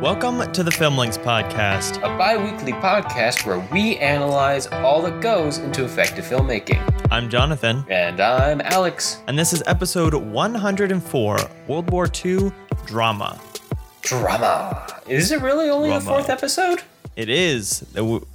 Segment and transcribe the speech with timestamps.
[0.00, 1.98] Welcome to the Filmlings podcast.
[1.98, 6.80] a bi weekly podcast where we analyze all that goes into effective filmmaking.
[7.10, 9.18] I'm Jonathan, And I'm Alex.
[9.26, 12.50] and this is episode 104 World War II
[12.86, 13.38] Drama.
[14.02, 14.86] Drama.
[15.06, 16.82] Is it really only the fourth episode?
[17.16, 17.84] It is,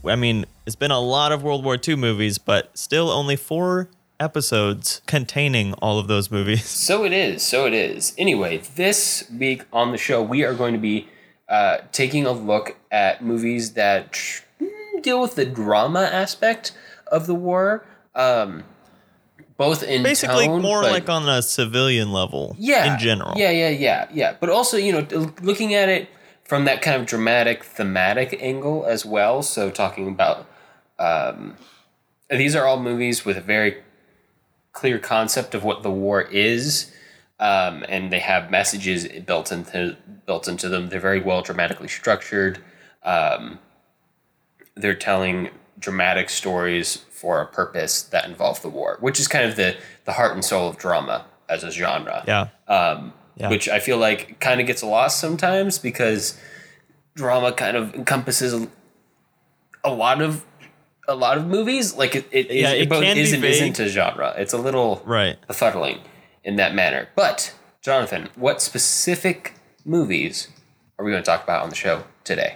[0.05, 3.89] I mean, it's been a lot of World War II movies, but still only four
[4.19, 6.65] episodes containing all of those movies.
[6.65, 7.41] So it is.
[7.43, 8.13] So it is.
[8.17, 11.07] Anyway, this week on the show, we are going to be
[11.49, 14.43] uh, taking a look at movies that tr-
[15.01, 16.71] deal with the drama aspect
[17.07, 17.85] of the war.
[18.15, 18.63] Um,
[19.57, 23.33] both in Basically, tone, more but- like on a civilian level yeah in general.
[23.37, 26.09] yeah yeah yeah yeah but also you know looking at it
[26.43, 30.45] from that kind of dramatic thematic angle as well so talking about
[30.99, 31.55] um,
[32.29, 33.77] these are all movies with a very
[34.73, 36.91] clear concept of what the war is
[37.39, 42.59] um, and they have messages built into built into them they're very well dramatically structured
[43.03, 43.59] um,
[44.75, 49.55] they're telling dramatic stories for a purpose that involve the war which is kind of
[49.55, 52.47] the the heart and soul of drama as a genre Yeah.
[52.67, 53.49] um, Yeah.
[53.49, 56.39] which I feel like kind of gets lost sometimes because
[57.15, 58.67] drama kind of encompasses a,
[59.83, 60.43] a lot of
[61.07, 61.93] a lot of movies.
[61.93, 63.51] Like it, it, Yeah, is, it, it both is and vague.
[63.61, 64.33] isn't a genre.
[64.37, 65.37] It's a little Right.
[65.47, 65.99] befuddling
[66.45, 67.09] in that manner.
[67.15, 70.47] But Jonathan, what specific movies
[70.97, 72.55] are we going to talk about on the show today?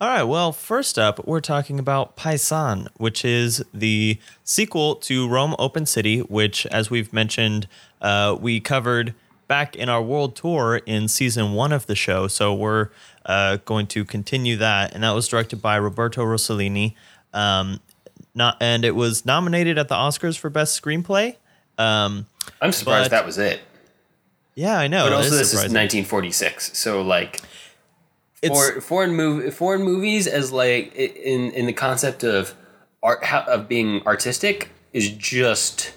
[0.00, 0.24] All right.
[0.24, 6.20] Well, first up, we're talking about Paisan, which is the sequel to Rome Open City,
[6.20, 7.68] which, as we've mentioned,
[8.00, 9.14] uh, we covered
[9.46, 12.26] back in our world tour in season one of the show.
[12.26, 12.88] So we're
[13.26, 16.94] uh, going to continue that, and that was directed by Roberto Rossellini.
[17.32, 17.78] Um,
[18.34, 21.36] not, and it was nominated at the Oscars for Best Screenplay.
[21.78, 22.26] Um,
[22.60, 23.60] I'm surprised But- that was it.
[24.54, 25.04] yeah, I know.
[25.04, 27.40] But also, is this is 1946, so like
[28.42, 32.54] It's- for, foreign move foreign movies as like in in the concept of
[33.02, 35.92] art of being artistic is just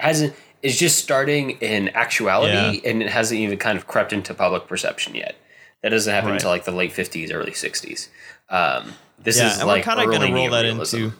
[0.00, 4.66] hasn't is just starting in actuality and it hasn't even kind of crept into public
[4.68, 5.34] perception yet.
[5.82, 6.34] That doesn't happen Right.
[6.36, 8.08] until like the late 50s, early 60s.
[8.48, 11.12] Um, this yeah, is and like we're kind of going to roll that into.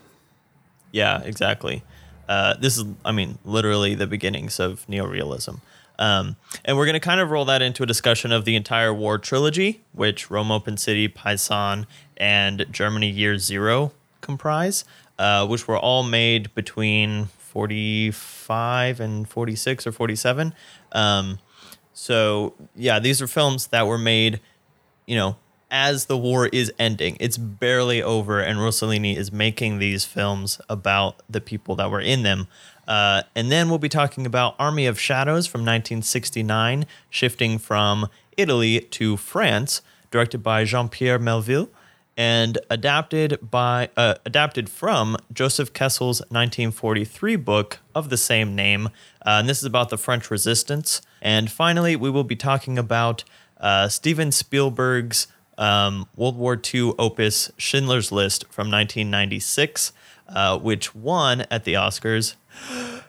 [0.93, 1.83] Yeah, exactly.
[2.29, 5.61] Uh, this is, I mean, literally the beginnings of neorealism.
[5.99, 8.93] Um, and we're going to kind of roll that into a discussion of the entire
[8.93, 14.85] war trilogy, which Rome Open City, Paisan, and Germany Year Zero comprise,
[15.19, 20.55] uh, which were all made between 45 and 46 or 47.
[20.93, 21.39] Um,
[21.93, 24.41] so, yeah, these are films that were made
[25.07, 25.37] you know,
[25.73, 31.23] as the war is ending, it's barely over, and Rossellini is making these films about
[31.29, 32.47] the people that were in them.
[32.87, 38.81] Uh, and then we'll be talking about Army of Shadows from 1969, shifting from Italy
[38.81, 41.71] to France, directed by Jean-Pierre Melville,
[42.19, 48.89] and adapted by uh, adapted from Joseph Kessel's 1943 book of the same name.
[49.25, 51.01] Uh, and this is about the French Resistance.
[51.23, 53.25] And finally, we will be talking about
[53.59, 55.29] uh, Steven Spielberg's
[55.59, 59.93] um, World War II opus Schindler's List from 1996,
[60.29, 62.35] uh, which won at the Oscars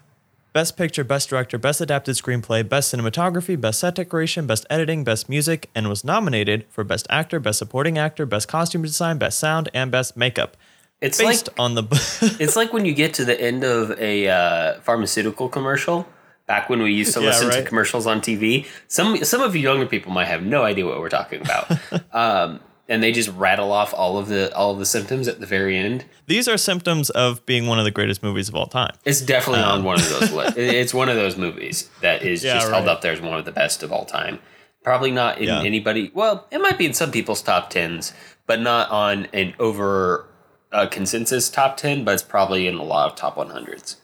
[0.53, 5.27] Best Picture, Best Director, Best Adapted Screenplay, Best Cinematography, Best Set Decoration, Best Editing, Best
[5.27, 9.69] Music, and was nominated for Best Actor, Best Supporting Actor, Best Costume Design, Best Sound,
[9.73, 10.55] and Best Makeup.
[11.01, 11.83] It's Based like on the
[12.39, 16.07] it's like when you get to the end of a uh, pharmaceutical commercial.
[16.45, 19.61] Back when we used to Yeah, listen to commercials on TV, some some of you
[19.61, 21.71] younger people might have no idea what we're talking about,
[22.13, 22.59] um,
[22.89, 25.77] and they just rattle off all of the all of the symptoms at the very
[25.77, 26.03] end.
[26.27, 28.93] These are symptoms of being one of the greatest movies of all time.
[29.05, 30.57] It's definitely on one of those lists.
[30.57, 33.39] It's one of those movies that is Um, Yeah, just held up there as one
[33.39, 34.39] of the best of all time.
[34.83, 35.61] Probably not in Yeah.
[35.61, 36.11] anybody.
[36.13, 38.11] Well, it might be in some people's top tens,
[38.47, 40.27] but not on an over
[40.73, 42.03] uh, consensus top ten.
[42.03, 43.95] But it's probably in a lot of top one hundreds.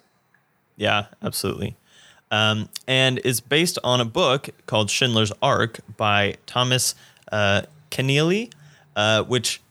[0.77, 1.75] Yeah, absolutely.
[2.31, 6.93] Um, and is based on a book called Schindler's Ark by Thomas
[7.31, 8.51] uh, Keneally,
[8.95, 9.61] uh, which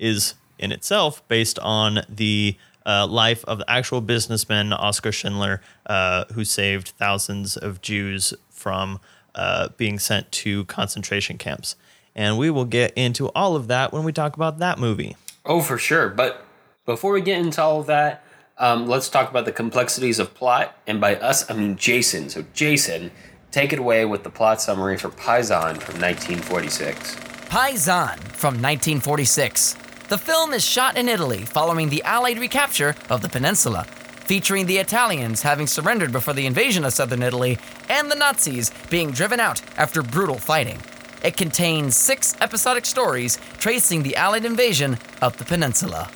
[0.00, 6.24] is in itself based on the uh, life of the actual businessman Oskar Schindler, uh,
[6.32, 8.98] who saved thousands of Jews from
[9.34, 11.76] uh, being sent to concentration camps.
[12.14, 15.16] And we will get into all of that when we talk about that movie.
[15.44, 16.08] Oh, for sure.
[16.08, 16.44] But
[16.84, 18.24] before we get into all of that,
[18.58, 20.76] um, let's talk about the complexities of plot.
[20.86, 22.28] And by us, I mean Jason.
[22.28, 23.10] So, Jason,
[23.50, 27.16] take it away with the plot summary for Paisan from 1946.
[27.48, 29.74] Paisan from 1946.
[30.08, 34.78] The film is shot in Italy following the Allied recapture of the peninsula, featuring the
[34.78, 37.58] Italians having surrendered before the invasion of southern Italy
[37.88, 40.80] and the Nazis being driven out after brutal fighting.
[41.22, 46.10] It contains six episodic stories tracing the Allied invasion of the peninsula.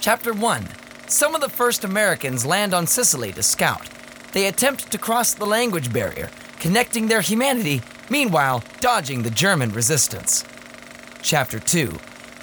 [0.00, 0.68] Chapter 1
[1.12, 3.86] Some of the first Americans land on Sicily to scout.
[4.32, 10.42] They attempt to cross the language barrier, connecting their humanity, meanwhile, dodging the German resistance.
[11.20, 11.98] Chapter 2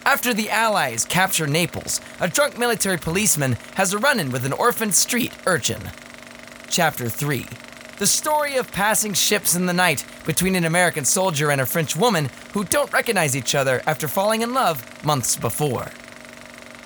[0.06, 4.54] After the Allies capture Naples, a drunk military policeman has a run in with an
[4.54, 5.82] orphaned street urchin.
[6.70, 7.48] Chapter 3
[7.98, 11.96] The story of passing ships in the night between an American soldier and a French
[11.96, 15.92] woman who don't recognize each other after falling in love months before.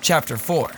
[0.00, 0.70] Chapter 4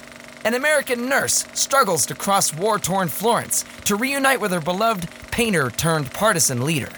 [0.46, 5.70] An American nurse struggles to cross war torn Florence to reunite with her beloved painter
[5.70, 6.92] turned partisan leader.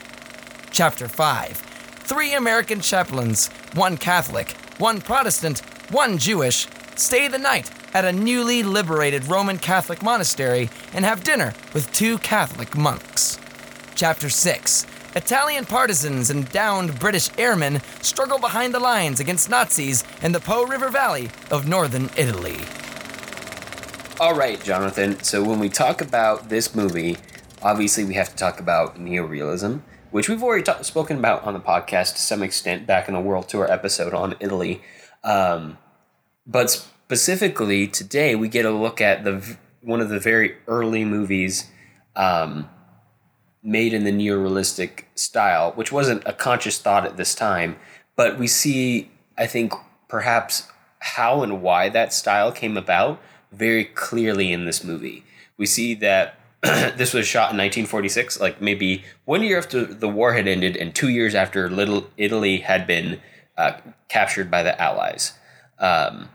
[0.70, 5.60] Chapter 5 Three American chaplains, one Catholic, one Protestant,
[5.90, 6.66] one Jewish,
[6.96, 12.18] stay the night at a newly liberated Roman Catholic monastery and have dinner with two
[12.18, 13.38] Catholic monks.
[13.94, 14.84] Chapter 6
[15.16, 20.66] Italian partisans and downed British airmen struggle behind the lines against Nazis in the Po
[20.66, 22.60] River Valley of northern Italy.
[24.20, 25.22] All right, Jonathan.
[25.22, 27.18] So when we talk about this movie,
[27.62, 31.60] obviously we have to talk about neorealism, which we've already ta- spoken about on the
[31.60, 34.82] podcast to some extent back in the World Tour episode on Italy.
[35.22, 35.78] Um,
[36.44, 41.70] but specifically today, we get a look at the one of the very early movies
[42.16, 42.68] um,
[43.62, 47.76] made in the neorealistic style, which wasn't a conscious thought at this time,
[48.16, 49.72] but we see, I think,
[50.08, 50.66] perhaps
[50.98, 53.20] how and why that style came about
[53.52, 55.24] very clearly in this movie.
[55.56, 60.34] We see that this was shot in 1946, like maybe one year after the war
[60.34, 63.20] had ended and two years after Little Italy had been
[63.56, 63.72] uh,
[64.08, 65.34] captured by the Allies
[65.78, 66.28] um,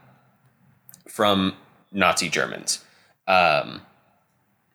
[1.07, 1.55] from
[1.91, 2.83] Nazi Germans.
[3.27, 3.81] Um,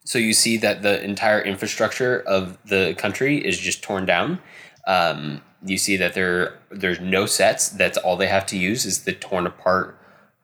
[0.05, 4.39] so you see that the entire infrastructure of the country is just torn down.
[4.87, 7.69] Um, you see that there there's no sets.
[7.69, 9.98] That's all they have to use is the torn apart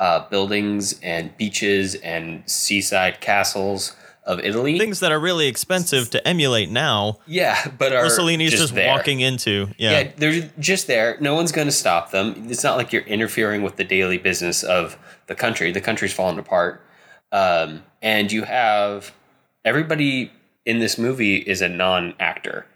[0.04, 4.78] uh, buildings and beaches and seaside castles of Italy.
[4.78, 7.20] Things that are really expensive to emulate now.
[7.26, 8.94] yeah, but are Mussolini's just, just, there.
[8.94, 9.68] walking into.
[9.78, 10.00] Yeah.
[10.00, 11.16] Yeah, they're just there.
[11.20, 12.34] No one's going to stop them.
[12.50, 15.72] It's not like you're interfering with the daily business of the country.
[15.72, 16.82] The country's falling apart,
[17.32, 19.14] um, and you have
[19.64, 20.30] everybody
[20.66, 22.66] in this movie is a non-actor.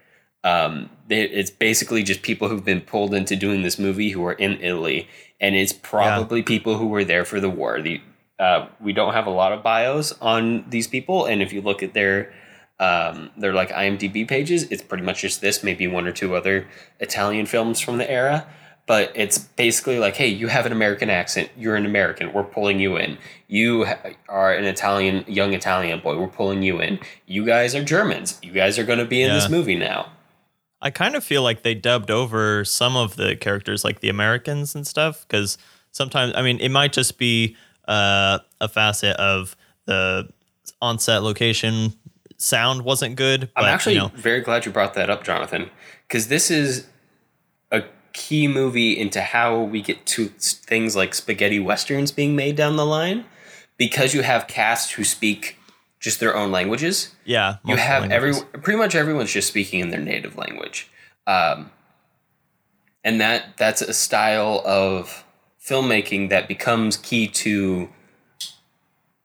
[0.43, 4.33] Um, they, it's basically just people who've been pulled into doing this movie who are
[4.33, 5.07] in Italy,
[5.39, 7.81] and it's probably people who were there for the war.
[7.81, 8.01] The
[8.39, 11.83] uh, we don't have a lot of bios on these people, and if you look
[11.83, 12.31] at their
[12.79, 16.67] um, their like IMDb pages, it's pretty much just this, maybe one or two other
[16.99, 18.47] Italian films from the era.
[18.85, 21.49] But it's basically like, hey, you have an American accent.
[21.55, 22.33] You're an American.
[22.33, 23.19] We're pulling you in.
[23.47, 23.85] You
[24.27, 26.17] are an Italian, young Italian boy.
[26.17, 26.97] We're pulling you in.
[27.27, 28.39] You guys are Germans.
[28.41, 30.11] You guys are going to be in this movie now.
[30.81, 34.75] I kind of feel like they dubbed over some of the characters, like the Americans
[34.75, 35.57] and stuff, because
[35.91, 40.29] sometimes, I mean, it might just be uh, a facet of the
[40.81, 41.93] on-set location
[42.37, 43.49] sound wasn't good.
[43.53, 45.69] But, I'm actually you know, very glad you brought that up, Jonathan,
[46.07, 46.87] because this is
[47.71, 47.83] a
[48.13, 52.85] key movie into how we get to things like spaghetti westerns being made down the
[52.85, 53.25] line,
[53.75, 55.57] because you have casts who speak
[55.99, 57.13] just their own languages.
[57.25, 60.89] yeah, You have every pretty much everyone's just speaking in their native language,
[61.27, 61.71] um,
[63.03, 65.25] and that that's a style of
[65.63, 67.89] filmmaking that becomes key to.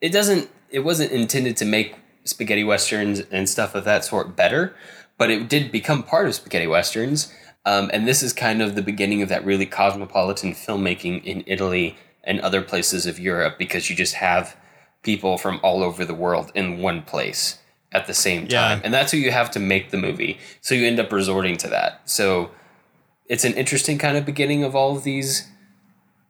[0.00, 0.50] It doesn't.
[0.71, 4.75] It wasn't intended to make spaghetti westerns and stuff of that sort better,
[5.16, 7.33] but it did become part of spaghetti westerns.
[7.66, 11.97] Um, and this is kind of the beginning of that really cosmopolitan filmmaking in Italy
[12.23, 14.57] and other places of Europe because you just have
[15.04, 17.58] people from all over the world in one place
[17.92, 18.61] at the same Yeah.
[18.68, 18.80] time.
[18.82, 20.38] And that's who you have to make the movie.
[20.61, 22.00] So you end up resorting to that.
[22.06, 22.50] So
[23.28, 25.46] it's an interesting kind of beginning of all of these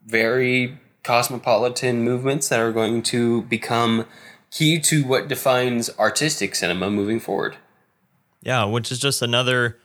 [0.07, 4.07] very cosmopolitan movements that are going to become
[4.50, 7.57] key to what defines artistic cinema moving forward.
[8.43, 9.78] Yeah, which is just another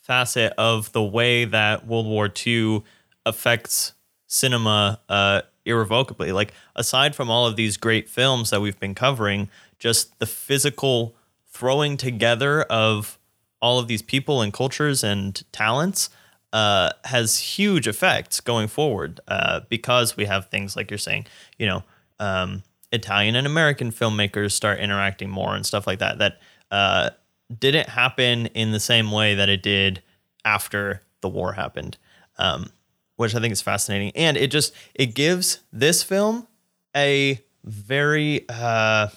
[0.00, 2.82] facet of the way that World War II
[3.26, 3.92] affects
[4.26, 6.32] cinema uh, irrevocably.
[6.32, 9.48] Like, aside from all of these great films that we've been covering,
[9.78, 11.14] just the physical
[11.46, 13.18] throwing together of
[13.60, 16.10] all of these people and cultures and talents
[16.52, 21.26] uh, has huge effects going forward uh, because we have things like you're saying,
[21.58, 21.82] you know,
[22.20, 26.18] um, Italian and American filmmakers start interacting more and stuff like that.
[26.18, 27.10] That uh,
[27.56, 30.02] didn't happen in the same way that it did
[30.44, 31.98] after the war happened,
[32.38, 32.70] um,
[33.18, 34.12] which I think is fascinating.
[34.14, 36.46] And it just it gives this film
[36.96, 39.08] a very uh,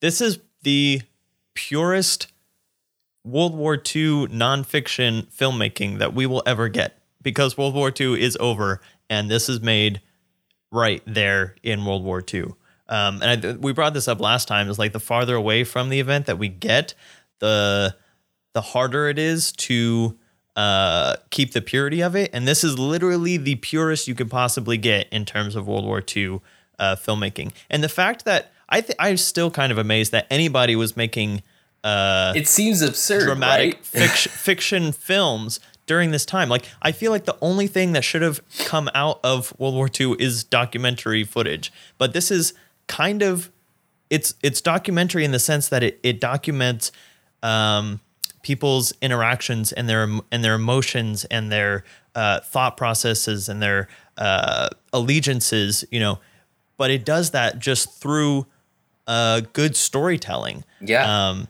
[0.00, 1.02] this is the
[1.54, 2.26] purest
[3.24, 8.36] World War II nonfiction filmmaking that we will ever get because World War II is
[8.40, 10.00] over and this is made
[10.72, 12.46] right there in World War II.
[12.88, 14.68] Um, and I, we brought this up last time.
[14.68, 16.94] Is like the farther away from the event that we get,
[17.38, 17.94] the
[18.54, 20.18] the harder it is to
[20.56, 22.30] uh, keep the purity of it.
[22.32, 26.02] And this is literally the purest you could possibly get in terms of World War
[26.16, 26.40] II
[26.78, 27.52] uh, filmmaking.
[27.68, 31.42] And the fact that I th- I'm still kind of amazed that anybody was making
[31.82, 33.84] uh, It seems absurd, dramatic right?
[33.86, 36.48] fiction, fiction films during this time.
[36.48, 39.88] Like, I feel like the only thing that should have come out of World War
[39.98, 41.72] II is documentary footage.
[41.98, 42.54] But this is
[42.86, 43.50] kind of
[44.08, 46.90] it's it's documentary in the sense that it it documents
[47.42, 48.00] um,
[48.42, 54.68] people's interactions and their and their emotions and their uh, thought processes and their uh,
[54.92, 55.84] allegiances.
[55.90, 56.18] You know,
[56.76, 58.46] but it does that just through
[59.06, 61.28] uh, good storytelling Yeah.
[61.30, 61.48] um,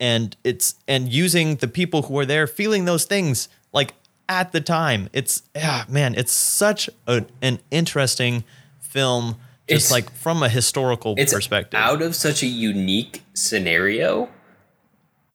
[0.00, 3.92] and it's and using the people who are there feeling those things like
[4.28, 8.42] at the time it's yeah man it's such a, an interesting
[8.80, 9.36] film
[9.68, 14.28] just It's- like from a historical it's perspective out of such a unique scenario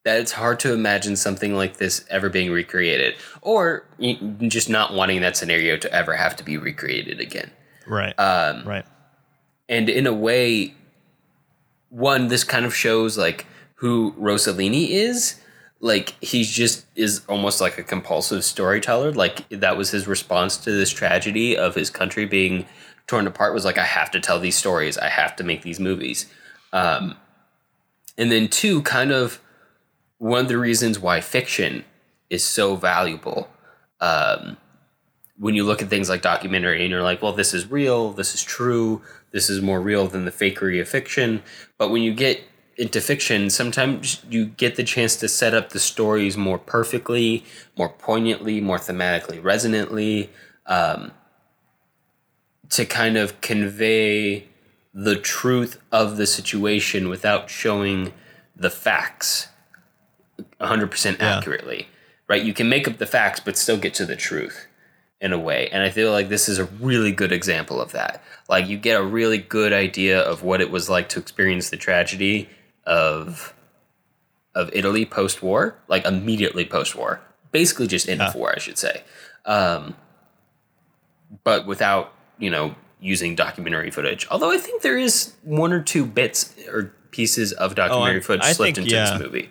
[0.06, 3.86] that it's hard to imagine something like this ever being recreated or
[4.48, 7.52] just not wanting that scenario to ever have to be recreated again.
[7.86, 8.18] Right.
[8.20, 8.86] Um, right.
[9.68, 10.76] and in a way
[11.90, 15.40] one this kind of shows like who rossellini is.
[15.82, 19.14] Like he's just is almost like a compulsive storyteller.
[19.14, 22.66] Like that was his response to this tragedy of his country being
[23.08, 24.98] torn apart was like i have to tell these stories.
[24.98, 26.32] I have to make these movies.
[26.74, 27.16] Um,
[28.18, 29.40] and then two kind of
[30.20, 31.84] one of the reasons why fiction
[32.30, 33.50] is so valuable
[34.02, 34.58] um,
[35.38, 38.36] when you look at things like documentary and you're like, well, this is real, this
[38.36, 41.42] is true, this is more real than the fakery of fiction.
[41.78, 42.44] But when you get
[42.78, 47.46] into fiction, sometimes you get the chance to set up the stories more perfectly,
[47.78, 50.30] more poignantly, more thematically resonantly,
[50.66, 51.12] um,
[52.70, 54.48] to kind of convey
[54.94, 58.12] the truth of the situation without showing
[58.56, 59.48] the facts
[60.60, 61.38] 100% Yeah.
[61.38, 61.88] accurately.
[62.28, 62.44] Right?
[62.44, 64.68] You can make up the facts, but still get to the truth
[65.20, 65.68] in a way.
[65.72, 68.24] And I feel like this is a really good example of that.
[68.48, 71.78] Like you get a really good idea of what it was like to experience the
[71.78, 72.50] tragedy
[72.86, 73.54] of
[74.56, 77.22] of Italy post war, like immediately post war.
[77.52, 78.32] Basically just in Yeah.
[78.36, 79.04] war, I should say.
[79.46, 79.96] Um,
[81.44, 84.28] but without, you know, using documentary footage.
[84.30, 88.54] Although I think there is one or two bits or pieces of documentary footage I
[88.54, 89.12] slipped think, into yeah.
[89.18, 89.50] this movie.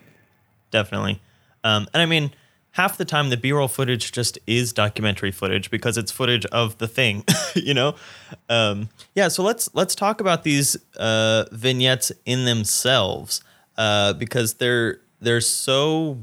[0.70, 1.20] Definitely.
[1.64, 2.30] Um, and i mean
[2.72, 6.86] half the time the b-roll footage just is documentary footage because it's footage of the
[6.88, 7.94] thing you know?
[8.48, 13.42] Um, yeah so let's let's talk about these uh, vignettes in themselves
[13.76, 16.18] uh, because they're they're so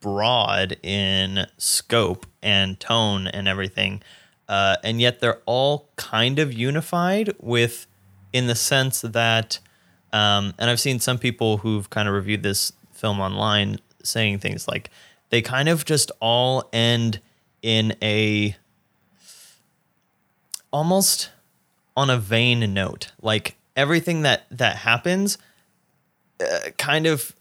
[0.00, 4.02] broad in scope and tone and everything
[4.48, 7.86] uh, and yet they're all kind of unified with
[8.32, 9.58] in the sense that
[10.12, 12.72] um, and i've seen some people who've kind of reviewed this
[13.02, 14.88] film online saying things like
[15.30, 17.20] they kind of just all end
[17.62, 18.56] in a
[20.72, 21.30] almost
[21.96, 23.12] on a vain note.
[23.20, 25.38] Like everything that that happens
[26.40, 27.34] uh, kind of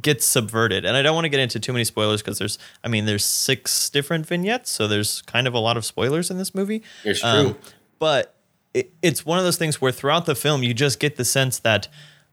[0.00, 0.84] gets subverted.
[0.84, 3.24] And i don't want to get into too many spoilers because there's i mean there's
[3.24, 6.82] six different vignettes so there's kind of a lot of spoilers in this movie.
[7.04, 7.56] It's Um, true.
[7.98, 8.34] but
[8.74, 11.58] it, it's one of those things where throughout the film you just get the sense
[11.60, 11.88] that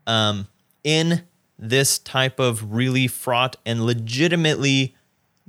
[0.05, 0.47] um,
[0.83, 1.23] in
[1.57, 4.95] this type of really fraught and legitimately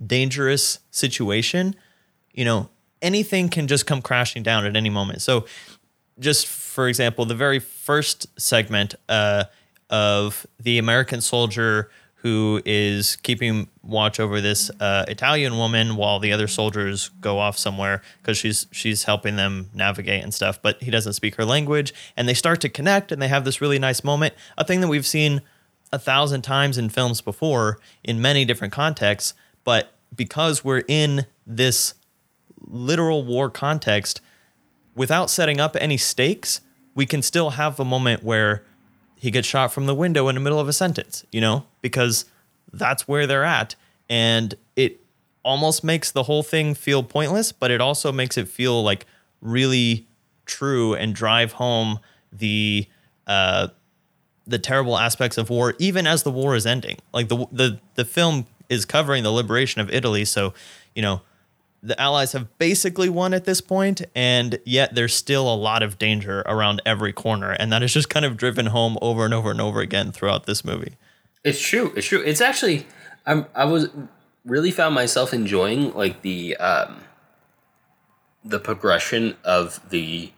[0.06, 1.74] dangerous situation
[2.32, 2.68] you know
[3.02, 5.22] anything can just come crashing down at any moment.
[5.22, 5.46] So
[6.18, 9.44] just for example, the very first segment uh,
[9.90, 16.32] of the American soldier who is keeping watch over this uh, Italian woman while the
[16.32, 20.90] other soldiers go off somewhere because she's she's helping them navigate and stuff, but he
[20.90, 24.02] doesn't speak her language, and they start to connect, and they have this really nice
[24.02, 25.42] moment, a thing that we've seen
[25.96, 29.32] a thousand times in films before in many different contexts,
[29.64, 31.94] but because we're in this
[32.60, 34.20] literal war context,
[34.94, 36.60] without setting up any stakes,
[36.94, 38.62] we can still have a moment where
[39.16, 42.26] he gets shot from the window in the middle of a sentence, you know, because
[42.74, 43.74] that's where they're at.
[44.10, 45.00] And it
[45.42, 49.06] almost makes the whole thing feel pointless, but it also makes it feel like
[49.40, 50.06] really
[50.44, 52.00] true and drive home
[52.30, 52.86] the
[53.26, 53.68] uh,
[54.46, 56.98] the terrible aspects of war, even as the war is ending.
[57.12, 60.54] Like the the the film is covering the liberation of Italy, so
[60.94, 61.22] you know
[61.82, 65.98] the Allies have basically won at this point, and yet there's still a lot of
[65.98, 69.50] danger around every corner, and that is just kind of driven home over and over
[69.50, 70.96] and over again throughout this movie.
[71.44, 71.92] It's true.
[71.96, 72.22] It's true.
[72.22, 72.86] It's actually
[73.24, 73.88] I'm, I was
[74.44, 77.02] really found myself enjoying like the um,
[78.44, 80.32] the progression of the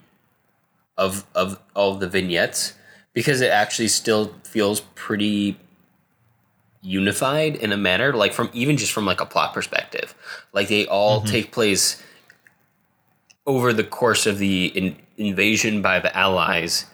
[0.96, 2.74] of of all the vignettes
[3.18, 5.58] because it actually still feels pretty
[6.82, 10.14] unified in a manner like from even just from like a plot perspective
[10.52, 12.00] like they all take place
[13.44, 16.86] over the course of the in, invasion by the allies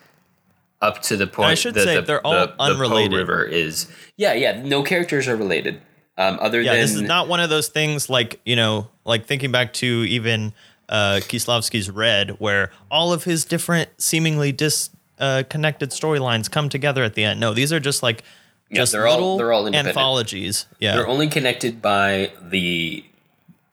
[0.81, 3.13] up to the point should that say the, they're all the, the unrelated.
[3.13, 5.79] river is yeah yeah no characters are related
[6.17, 9.27] um other Yeah, than this is not one of those things like you know, like
[9.27, 10.55] thinking back to even
[10.89, 17.05] uh, Kieślowski's Red, where all of his different seemingly disconnected uh, connected storylines come together
[17.05, 17.41] at the end.
[17.41, 18.23] No, these are just like
[18.71, 20.67] Yeah, just they're all- little they're all anthologies.
[20.81, 23.05] Yeah, they're only connected by the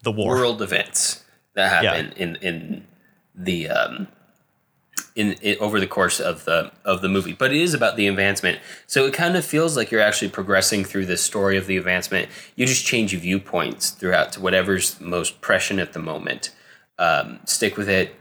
[0.04, 0.36] the war.
[0.36, 1.24] world events
[1.56, 1.94] that Yeah.
[1.94, 2.88] happen in in
[3.36, 4.08] the um
[5.16, 8.08] in, in over the course of the of the movie but it is about the
[8.08, 11.76] advancement so it kind of feels like you're actually progressing through the story of the
[11.78, 16.52] advancement you just change your viewpoints throughout to whatever's most prescient at the moment
[17.00, 18.16] um, stick with it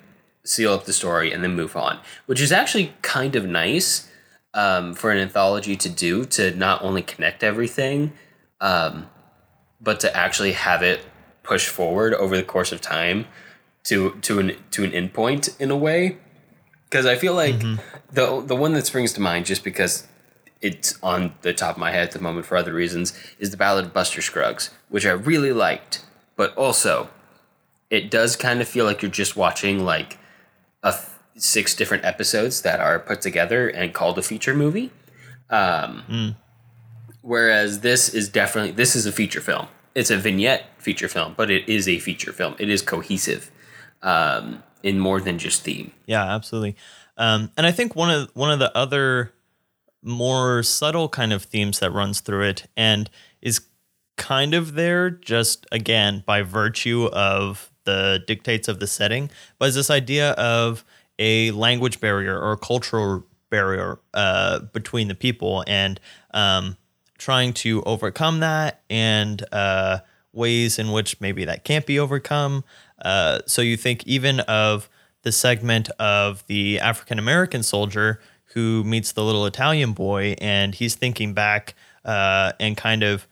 [0.44, 4.08] seal up the story and then move on which is actually kind of nice
[4.54, 8.12] um, for an anthology to do to not only connect everything
[8.60, 9.08] um,
[9.80, 11.04] but to actually have it
[11.42, 13.26] push forward over the course of time
[13.84, 16.18] to to an to an endpoint in a way.
[16.84, 17.58] Because I feel like
[18.12, 20.06] the the one that springs to mind just because
[20.60, 23.56] it's on the top of my head at the moment for other reasons is the
[23.56, 26.04] Ballad of Buster Scruggs, which I really liked,
[26.36, 27.08] but also
[27.88, 30.18] it does kind of feel like you're just watching like
[30.82, 34.90] a f- six different episodes that are put together and called a feature movie.
[35.48, 36.36] Um,
[37.22, 39.66] Whereas this is definitely this is a feature film.
[39.94, 42.54] It's a vignette feature film, but it is a feature film.
[42.58, 43.50] It is cohesive
[44.02, 45.92] um, in more than just theme.
[46.06, 46.76] Yeah, absolutely.
[47.16, 49.32] Um, and I think one of one of the other
[50.02, 53.10] more subtle kind of themes that runs through it and
[53.42, 53.60] is
[54.16, 59.74] kind of there just again by virtue of the dictates of the setting, but is
[59.74, 60.84] this idea of
[61.18, 66.00] a language barrier or a cultural barrier uh, between the people and
[66.32, 66.76] um,
[67.18, 69.98] trying to overcome that and uh,
[70.32, 72.64] ways in which maybe that can't be overcome.
[73.04, 74.88] Uh, so you think even of
[75.22, 78.20] the segment of the African American soldier
[78.54, 81.74] who meets the little Italian boy and he's thinking back
[82.04, 83.26] uh, and kind of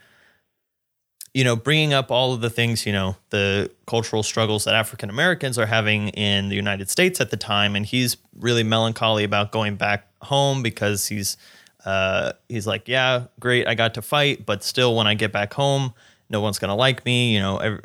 [1.34, 5.10] you know, bringing up all of the things, you know, the cultural struggles that African
[5.10, 9.52] Americans are having in the United States at the time, and he's really melancholy about
[9.52, 11.36] going back home because he's
[11.84, 15.54] uh, he's like, yeah, great, I got to fight, but still, when I get back
[15.54, 15.94] home,
[16.28, 17.80] no one's gonna like me, you know, every,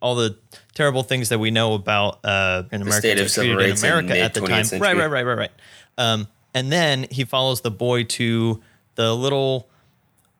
[0.00, 0.36] all the
[0.74, 4.34] terrible things that we know about uh, in America state of civil in America at
[4.34, 4.86] the time, century.
[4.86, 5.52] right, right, right, right, right.
[5.96, 8.60] Um, and then he follows the boy to
[8.94, 9.67] the little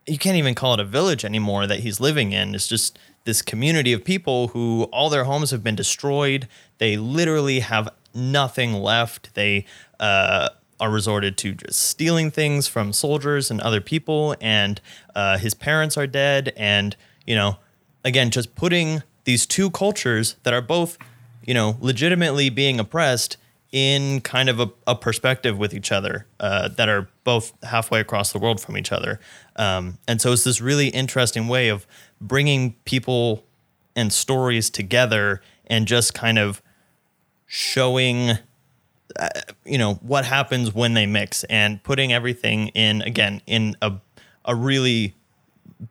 [0.09, 2.55] you can't even call it a village anymore that he's living in.
[2.55, 6.49] It's just this community of people who all their homes have been destroyed.
[6.79, 9.35] They literally have nothing left.
[9.35, 9.66] They
[10.01, 10.49] uh,
[10.81, 14.35] are resorted to just stealing things from soldiers and other people.
[14.40, 14.81] And
[15.14, 16.53] uh, his parents are dead.
[16.57, 17.59] And, you know,
[18.05, 20.97] again, just putting these two cultures that are both,
[21.44, 23.37] you know, legitimately being oppressed
[23.71, 28.33] in kind of a, a perspective with each other uh, that are both halfway across
[28.33, 29.21] the world from each other.
[29.57, 31.87] Um, and so it's this really interesting way of
[32.21, 33.45] bringing people
[33.95, 36.63] and stories together and just kind of
[37.47, 38.39] showing
[39.19, 39.29] uh,
[39.65, 43.93] you know what happens when they mix and putting everything in again in a
[44.45, 45.15] a really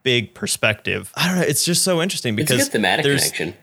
[0.04, 1.12] big perspective.
[1.16, 3.54] I don't know, it's just so interesting It's a because thematic connection.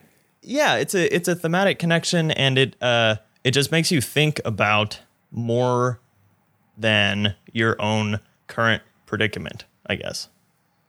[0.42, 4.40] yeah, it's a it's a thematic connection, and it uh it just makes you think
[4.44, 6.00] about more
[6.76, 10.28] than your own current predicament, I guess,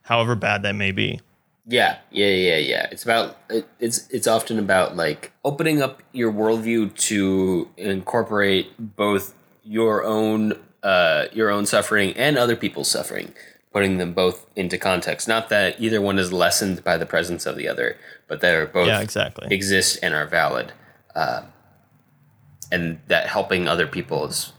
[0.03, 1.19] however bad that may be.
[1.67, 2.87] Yeah, yeah, yeah, yeah.
[2.91, 9.33] It's about it, it's it's often about like opening up your worldview to incorporate both
[9.63, 13.33] your own uh your own suffering and other people's suffering,
[13.73, 15.27] putting them both into context.
[15.27, 18.87] Not that either one is lessened by the presence of the other, but they're both
[18.87, 19.47] Yeah, exactly.
[19.49, 20.71] exist and are valid,
[21.15, 21.41] uh,
[22.71, 24.53] and that helping other people is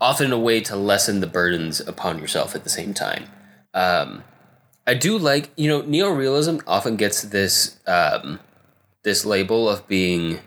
[0.00, 3.24] often a way to lessen the burdens upon yourself at the same time.
[3.74, 4.24] Um,
[4.86, 8.40] I do like, you know, neorealism often gets this um,
[9.02, 10.40] this label of being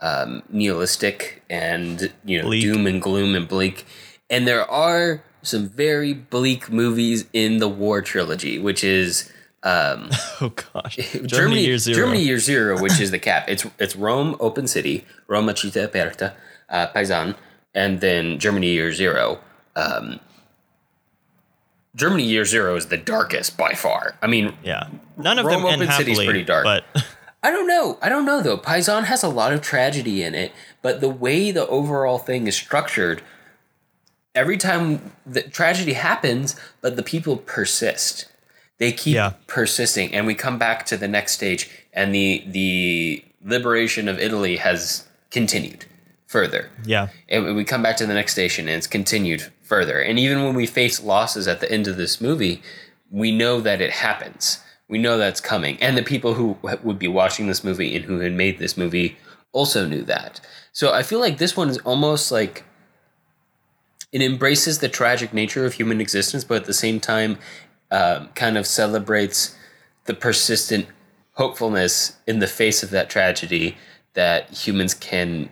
[0.00, 2.62] um, nihilistic and you know Bleak.
[2.62, 3.84] doom and gloom and bleak,
[4.30, 10.52] and there are some very bleak movies in the War trilogy, which is um, Oh
[10.72, 11.96] gosh, Germany, Germany, year zero.
[11.96, 13.48] Germany Year Zero, which is the cap.
[13.48, 16.34] It's it's Rome, open city, Roma città aperta,
[16.68, 17.36] uh, Paisan,
[17.74, 19.38] and then Germany Year Zero.
[19.76, 20.20] Um,
[21.94, 24.16] Germany Year Zero is the darkest by far.
[24.22, 26.64] I mean, Yeah, none of Rome them Open city is pretty dark.
[26.64, 26.84] but
[27.42, 27.98] I don't know.
[28.00, 28.56] I don't know though.
[28.58, 32.56] Paisan has a lot of tragedy in it, but the way the overall thing is
[32.56, 33.22] structured,
[34.34, 38.26] every time the tragedy happens, but the people persist.
[38.82, 39.34] They keep Yeah.
[39.46, 44.56] persisting, and we come back to the next stage, and the the liberation of Italy
[44.56, 45.84] has continued
[46.26, 46.68] further.
[46.84, 50.00] yeah, And we come back to the next station, and it's continued further.
[50.00, 52.60] And even when we face losses at the end of this movie,
[53.08, 54.58] we know that it happens.
[54.88, 55.78] We know that's coming.
[55.80, 59.16] And the people who would be watching this movie and who had made this movie
[59.52, 60.40] also knew that.
[60.72, 62.64] So I feel like this one is almost like
[64.10, 67.38] it embraces the tragic nature of human existence, but at the same time,
[67.92, 69.54] um, kind of celebrates
[70.06, 70.86] the persistent
[71.34, 73.76] hopefulness in the face of that tragedy
[74.14, 75.48] that humans can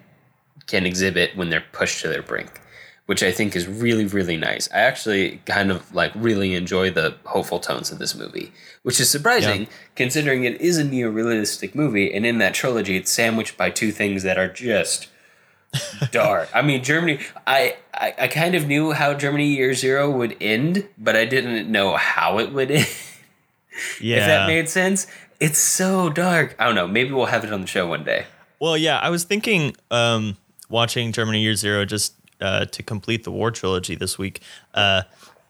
[0.66, 2.60] can exhibit when they're pushed to their brink,
[3.06, 4.68] which I think is really, really nice.
[4.72, 9.10] I actually kind of like really enjoy the hopeful tones of this movie, which is
[9.10, 9.68] surprising Yeah.
[9.96, 14.22] considering it is a neo-realistic movie, and in that trilogy, it's sandwiched by two things
[14.22, 15.08] that are just
[16.10, 16.48] dark.
[16.54, 17.20] I mean, Germany.
[17.46, 21.70] I, I I kind of knew how Germany Year Zero would end, but I didn't
[21.70, 22.88] know how it would end.
[24.00, 24.16] yeah.
[24.16, 25.06] If that made sense.
[25.38, 26.54] It's so dark.
[26.58, 26.86] I don't know.
[26.86, 28.26] Maybe we'll have it on the show one day.
[28.58, 30.36] Well, yeah, I was thinking um,
[30.68, 34.42] watching Germany Year Zero just uh, to complete the war trilogy this week.
[34.74, 35.02] Uh,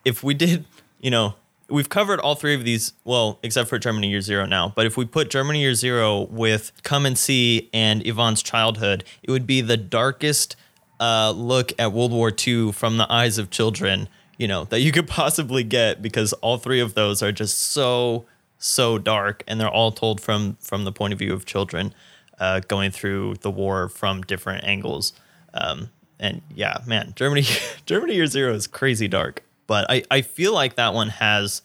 [0.05, 0.65] if we did,
[1.01, 1.35] you know,
[1.71, 4.73] we've covered all three of these, well, except for Germany Year Zero now.
[4.75, 9.31] But if we put Germany Year Zero with Come and See and Ivan's childhood, it
[9.31, 10.57] would be the darkest
[11.01, 14.93] uh, look at World War II from the eyes of children, you know, that you
[14.93, 18.27] could possibly get because all three of those are just so
[18.63, 21.95] so dark and they're all told from from the point of view of children
[22.39, 25.15] uh, going through the war from different angles.
[25.55, 27.45] Um, and yeah, man, Germany
[27.87, 31.63] Germany Year Zero is crazy dark, but I I feel like that one has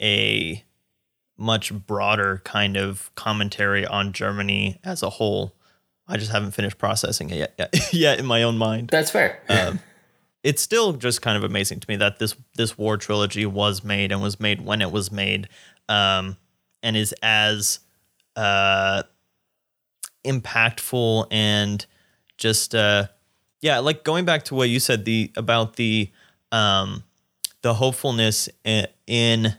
[0.00, 0.62] a
[1.38, 5.56] much broader kind of commentary on Germany as a whole.
[6.06, 9.40] I just haven't finished processing it yet, yet, yet in my own mind That's fair.
[10.44, 14.12] it's still just kind of amazing to me that this this war trilogy was made
[14.12, 15.48] and was made when it was made
[15.88, 16.36] um,
[16.82, 17.80] and is as
[18.36, 19.02] uh,
[20.26, 21.86] impactful and
[22.36, 23.06] just uh,
[23.62, 26.10] yeah like going back to what you said the about the
[26.52, 27.02] um,
[27.66, 29.56] the hopefulness in,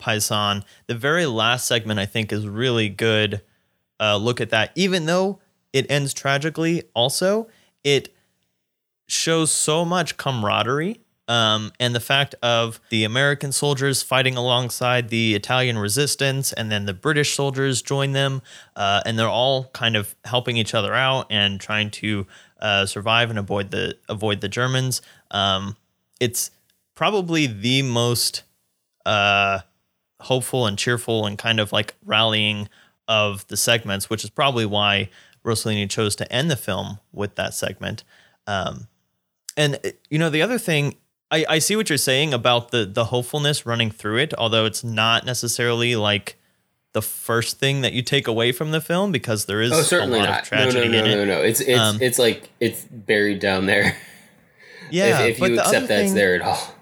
[0.00, 3.42] Paisan the very last segment I think is really good
[4.00, 5.40] uh, look at that even though
[5.74, 7.48] it ends tragically also
[7.84, 8.14] it
[9.08, 15.36] shows so much camaraderie um, and the fact of the American soldiers fighting alongside the
[15.36, 18.42] Italian resistance, and then the British soldiers join them,
[18.74, 22.26] uh, and they're all kind of helping each other out and trying to
[22.60, 25.02] uh, survive and avoid the avoid the Germans.
[25.30, 25.76] Um,
[26.18, 26.50] it's
[27.00, 28.42] probably the most
[29.06, 29.60] uh,
[30.20, 32.68] hopeful and cheerful and kind of like rallying
[33.08, 35.08] of the segments, which is probably why
[35.42, 38.04] Rossellini chose to end the film with that segment.
[38.46, 38.86] Um,
[39.56, 40.96] and uh, you know, the other thing,
[41.30, 44.84] I, I see what you're saying about the the hopefulness running through it, although it's
[44.84, 46.36] not necessarily like
[46.92, 50.18] the first thing that you take away from the film because there is Oh, certainly
[50.18, 50.42] a lot not.
[50.42, 51.26] of tragedy no, no, no, in no, it.
[51.38, 51.42] no.
[51.44, 53.96] It's it's Um, it's like it's buried down there.
[54.92, 56.74] Yeah, if if you accept that's thing- there at all.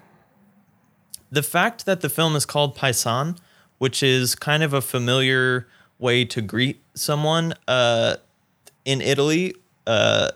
[1.30, 3.38] The fact that the film is called Paisan,
[3.78, 8.16] which is kind of a familiar way to greet someone uh,
[8.84, 9.54] in Italy,
[9.86, 10.30] uh,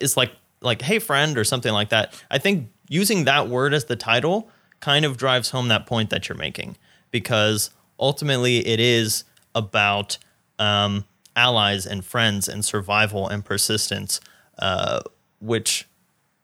[0.00, 2.22] is like like "Hey friend" or something like that.
[2.30, 4.50] I think using that word as the title
[4.80, 6.76] kind of drives home that point that you're making
[7.10, 10.18] because ultimately it is about
[10.58, 11.04] um,
[11.36, 14.20] allies and friends and survival and persistence,
[14.58, 15.00] uh,
[15.40, 15.86] which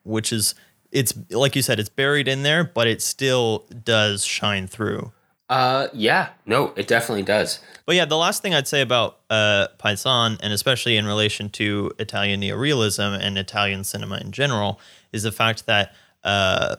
[0.05, 0.55] which is
[0.95, 5.13] it's like you said, it's buried in there, but it still does shine through.
[5.51, 7.59] Uh, yeah, no, it definitely does.
[7.85, 11.93] But yeah, the last thing I'd say about uh, Paisan, and especially in relation to
[11.99, 14.81] Italian neorealism and Italian cinema in general,
[15.13, 16.77] is the fact that uh,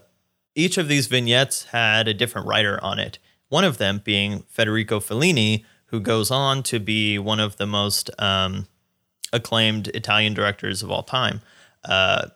[0.55, 3.19] each of these vignettes had a different writer on it.
[3.49, 8.09] One of them being Federico Fellini, who goes on to be one of the most
[8.17, 8.67] um,
[9.31, 11.41] acclaimed Italian directors of all time.
[11.83, 12.29] Uh,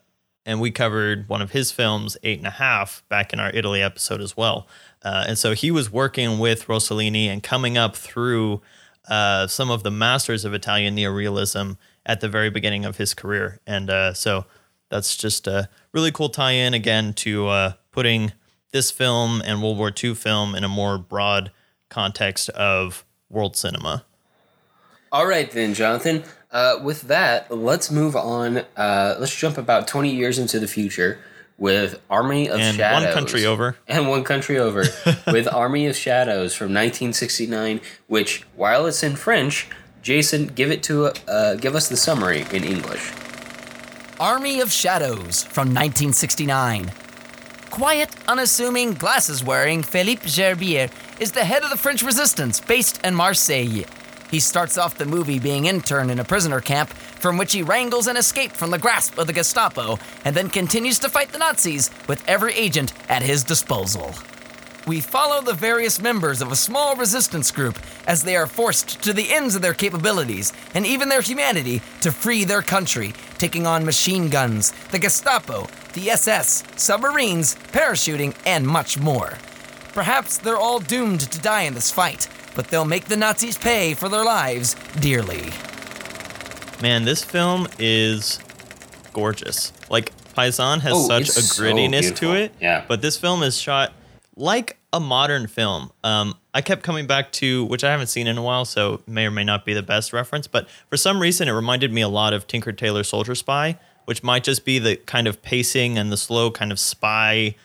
[0.50, 3.84] and we covered one of his films, Eight and a Half, back in our Italy
[3.84, 4.68] episode as well.
[5.04, 8.60] Uh, and so he was working with Rossellini and coming up through
[9.08, 13.60] uh, some of the masters of Italian neorealism at the very beginning of his career.
[13.68, 14.48] And uh, so
[14.90, 18.34] that's just a really cool tie in again to uh, putting
[18.72, 21.52] this film and World War II film in a more broad
[21.90, 24.04] context of world cinema.
[25.12, 26.24] All right, then, Jonathan.
[26.52, 28.64] Uh, with that, let's move on.
[28.76, 31.20] Uh, let's jump about 20 years into the future
[31.58, 33.06] with Army of And Shadows.
[33.06, 33.76] one country over.
[33.88, 34.86] And one country over
[35.28, 39.68] with Army of Shadows from 1969, which, while it's in French,
[40.02, 43.12] Jason, give it to uh, give us the summary in English.
[44.20, 46.92] Army of Shadows from 1969.
[47.70, 53.14] Quiet, unassuming, glasses wearing Philippe Gerbier is the head of the French resistance based in
[53.14, 53.84] Marseille.
[54.30, 58.08] He starts off the movie being interned in a prisoner camp from which he wrangles
[58.08, 61.90] an escape from the grasp of the Gestapo and then continues to fight the Nazis
[62.08, 64.14] with every agent at his disposal.
[64.86, 69.14] We follow the various members of a small resistance group as they are forced to
[69.14, 73.86] the ends of their capabilities and even their humanity to free their country, taking on
[73.86, 79.38] machine guns, the Gestapo, the SS, submarines, parachuting, and much more.
[79.94, 82.28] Perhaps they're all doomed to die in this fight,
[82.60, 85.50] but they'll make the Nazis pay for their lives dearly.
[86.82, 88.38] Man, this film is
[89.14, 89.72] gorgeous.
[89.90, 92.34] Like Paisan has Oh, such a grittiness beautiful.
[92.34, 92.52] to it.
[92.60, 92.84] Yeah.
[92.86, 93.94] But this film is shot
[94.36, 95.90] like a modern film.
[96.04, 99.26] Um, I kept coming back to which I haven't seen in a while, so may
[99.26, 100.46] or may not be the best reference.
[100.48, 104.22] But for some reason, it reminded me a lot of Tinker Tailor Soldier Spy, which
[104.22, 107.56] might just be the kind of pacing and the slow kind of spy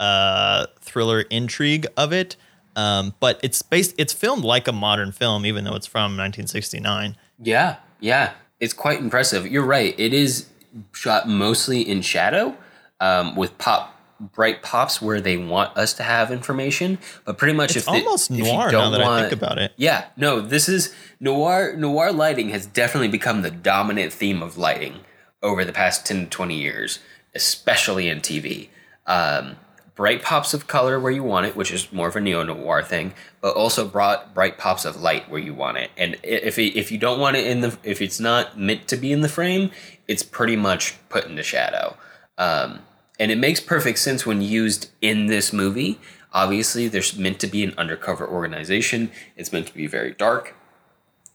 [0.00, 2.34] uh, thriller intrigue of it.
[2.80, 7.16] Um, but it's based, it's filmed like a modern film, even though it's from 1969.
[7.38, 9.46] Yeah, yeah, it's quite impressive.
[9.46, 9.94] You're right.
[9.98, 10.46] It is
[10.92, 12.56] shot mostly in shadow,
[13.00, 16.98] um, with pop bright pops where they want us to have information.
[17.24, 19.58] But pretty much, It's if almost if you noir now don't that I think about
[19.58, 19.72] it.
[19.76, 21.74] Yeah, no, this is noir.
[21.76, 25.00] Noir lighting has definitely become the dominant theme of lighting
[25.42, 26.98] over the past 10 to 20 years,
[27.34, 28.68] especially in TV.
[29.06, 29.56] Um,
[30.00, 32.82] bright pops of color where you want it, which is more of a neo noir
[32.82, 35.90] thing, but also brought bright pops of light where you want it.
[35.94, 38.96] And if it, if you don't want it in the if it's not meant to
[38.96, 39.70] be in the frame,
[40.08, 41.98] it's pretty much put into shadow.
[42.38, 42.78] Um,
[43.18, 46.00] and it makes perfect sense when used in this movie.
[46.32, 49.10] Obviously, there's meant to be an undercover organization.
[49.36, 50.54] It's meant to be very dark,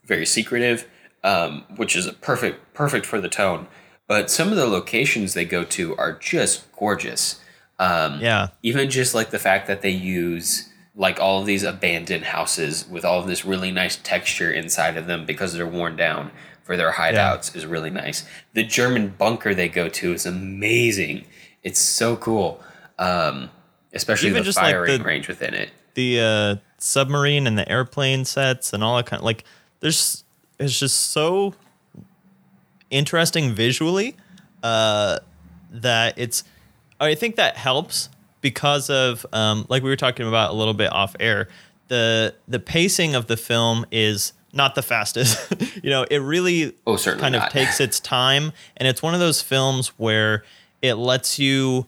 [0.05, 0.87] very secretive,
[1.23, 3.67] um, which is a perfect perfect for the tone.
[4.07, 7.41] But some of the locations they go to are just gorgeous.
[7.79, 8.47] Um, Yeah.
[8.63, 13.03] even just like the fact that they use like all of these abandoned houses with
[13.03, 16.31] all of this really nice texture inside of them because they're worn down
[16.63, 18.23] for their hideouts is really nice.
[18.53, 21.25] The German bunker they go to is amazing.
[21.63, 22.63] It's so cool.
[22.97, 23.49] Um,
[23.93, 25.69] especially Even the just, like, firing the- range within it.
[25.95, 29.43] the uh, submarine and the airplane sets and all that kind of like
[29.81, 30.23] there's
[30.59, 31.53] it's just so
[32.89, 34.15] interesting visually
[34.63, 35.19] uh,
[35.71, 36.43] that it's
[36.99, 38.09] I think that helps
[38.41, 41.47] because of um, like we were talking about a little bit off air
[41.87, 45.53] the the pacing of the film is not the fastest
[45.83, 47.47] you know it really Oh, kind not.
[47.47, 50.43] of takes its time and it's one of those films where
[50.81, 51.85] it lets you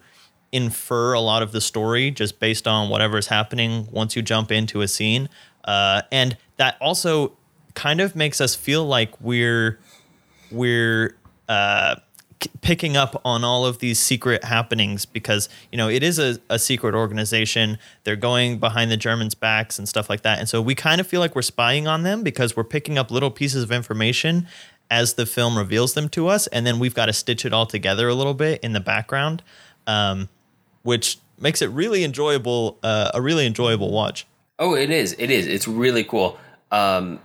[0.52, 4.52] infer a lot of the story just based on whatever is happening once you jump
[4.52, 5.30] into a scene
[5.66, 7.34] uh, and that also
[7.76, 9.80] kind of makes us feel like we're
[10.52, 11.16] we're
[11.50, 11.96] uh,
[12.62, 16.60] picking up on all of these secret happenings because you know it is a, a
[16.60, 20.76] secret organization they're going behind the germans backs and stuff like that and so we
[20.76, 23.72] kind of feel like we're spying on them because we're picking up little pieces of
[23.72, 24.48] information
[24.92, 27.66] as the film reveals them to us and then we've got to stitch it all
[27.66, 29.42] together a little bit in the background
[29.88, 30.30] um,
[30.84, 34.28] which makes it really enjoyable uh, a really enjoyable watch
[34.60, 35.16] Oh, it is.
[35.20, 35.46] It is.
[35.46, 36.38] It's really cool.
[36.72, 37.20] Um,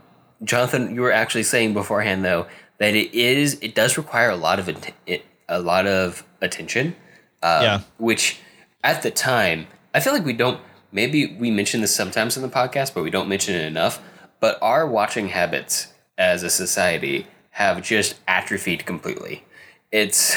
[0.45, 2.47] Jonathan, you were actually saying beforehand though
[2.83, 3.59] that it is.
[3.63, 4.69] It does require a lot of
[5.07, 6.95] it, a lot of attention.
[7.43, 7.81] Um, Yeah.
[7.99, 8.39] Which,
[8.85, 10.61] at the time, I feel like we don't.
[10.91, 14.01] Maybe we mention this sometimes in the podcast, but we don't mention it enough.
[14.41, 19.45] But our watching habits as a society have just atrophied completely.
[19.91, 20.35] It's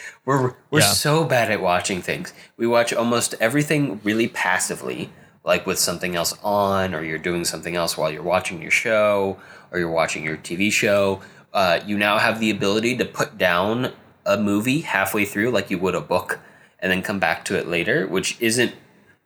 [0.24, 0.86] we're we're Yeah.
[0.92, 2.32] so bad at watching things.
[2.56, 5.10] We watch almost everything really passively,
[5.44, 9.38] like with something else on, or you're doing something else while you're watching your show,
[9.70, 11.20] or you're watching your TV show.
[11.52, 13.92] Uh, you now have the ability to put down
[14.26, 16.40] a movie halfway through, like you would a book,
[16.78, 18.74] and then come back to it later, which isn't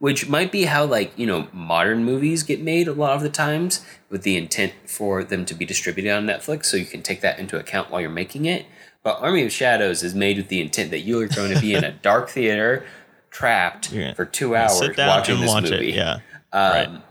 [0.03, 3.29] which might be how like you know modern movies get made a lot of the
[3.29, 7.21] times with the intent for them to be distributed on netflix so you can take
[7.21, 8.67] that into account while you're making it.
[9.05, 11.75] But army of shadows is made with the intent that you are going to be
[11.75, 12.85] in a dark theater
[13.31, 15.91] trapped for two hours sit down watching and this watch movie.
[15.91, 16.19] It yeah.
[16.53, 17.03] Um, right.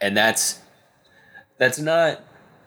[0.00, 0.60] and that's
[1.56, 2.20] that's not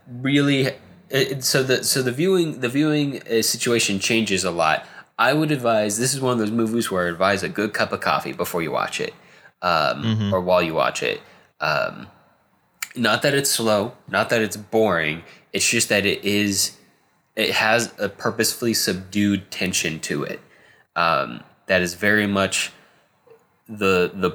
[0.09, 0.71] really
[1.09, 4.85] it, so the so the viewing the viewing uh, situation changes a lot.
[5.17, 7.91] I would advise this is one of those movies where I advise a good cup
[7.91, 9.13] of coffee before you watch it,
[9.61, 11.21] um, or while you watch it.
[11.59, 12.07] Um,
[12.95, 15.23] not that it's slow, not that it's boring.
[15.51, 16.77] It's just that it is
[17.35, 20.39] it has a purposefully subdued tension to it.
[20.95, 22.71] Um, that is very much
[23.67, 24.31] the the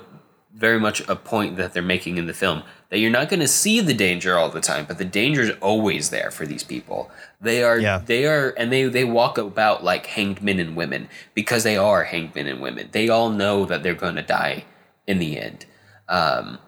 [0.55, 3.49] very much a point that they're making in the film that you're not going to
[3.49, 7.11] see the danger all the time, but the danger is always there for these people.
[7.41, 8.01] They are Yeah.
[8.05, 12.05] they are and they they walk about like hanged men and women because they are
[12.05, 12.89] hanged men and women.
[12.93, 14.65] They all know that they're going to die
[15.09, 15.67] in the end.
[16.09, 16.59] Um,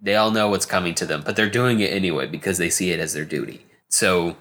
[0.00, 2.90] they all know what's coming to them, but they're doing it anyway because they see
[2.90, 3.66] it as their duty.
[3.88, 4.36] So,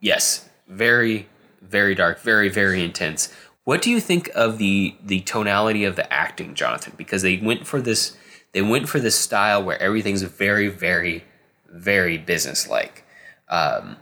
[0.00, 1.28] yes, very
[1.62, 3.32] very dark, very very intense.
[3.62, 6.94] What do you think of the the tonality of the acting, Jonathan?
[6.96, 8.16] Because they went for this
[8.54, 11.24] they went for this style where everything's very very
[11.68, 13.04] very businesslike.
[13.48, 13.96] Um,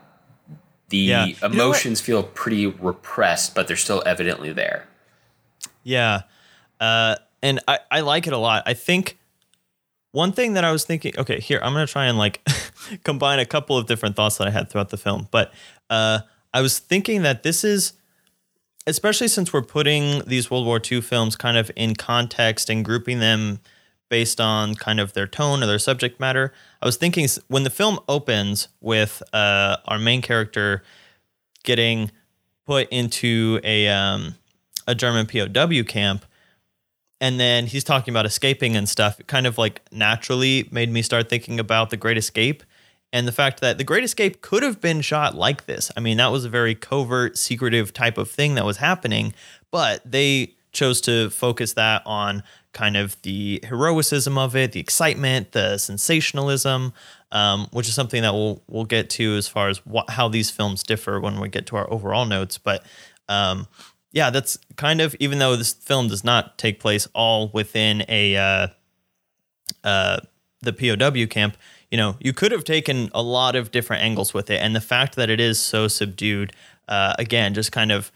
[0.91, 1.25] the Yeah.
[1.25, 4.87] You know emotions feel pretty repressed, but they're still evidently there.
[5.83, 6.23] Yeah.
[6.79, 8.63] Uh, and I, I like it a lot.
[8.67, 9.19] I think
[10.13, 12.47] one thing that I was thinking, okay, here, I'm going to try and like
[13.05, 15.29] combine a couple of different thoughts that I had throughout the film.
[15.31, 15.53] But
[15.91, 16.21] uh,
[16.53, 17.95] I was thinking that this is,
[18.87, 23.21] especially since we're putting these World War II films kind of in context and grouping
[23.21, 23.61] them
[24.13, 26.53] based on kind of their tone or their subject matter.
[26.83, 30.83] I was thinking when the film opens with uh, our main character
[31.65, 32.11] getting
[32.67, 34.35] put into a um,
[34.87, 36.27] a German POW camp,
[37.23, 39.19] and then he's talking about escaping and stuff.
[39.19, 42.63] It kind of like naturally made me start thinking about The Great Escape
[43.15, 45.91] and the fact that The Great Escape could have been shot like this.
[45.97, 49.33] I mean, that was a very covert, secretive type of thing that was happening,
[49.71, 52.43] but they chose to focus that on
[52.73, 56.93] kind of the heroicism of it, the excitement, the sensationalism,
[57.31, 60.51] um, which is something that we'll we'll get to as far as what, how these
[60.51, 62.59] films differ when we get to our overall notes.
[62.59, 62.85] But
[63.29, 63.67] um,
[64.13, 68.37] yeah, that's kind of even though this film does not take place all within a
[68.37, 68.67] uh,
[69.85, 70.21] uh,
[70.61, 71.57] the POW camp,
[71.91, 74.81] you know, you could have taken a lot of different angles with it, and the
[74.81, 76.53] fact that it is so subdued,
[76.89, 78.13] uh, again, just kind of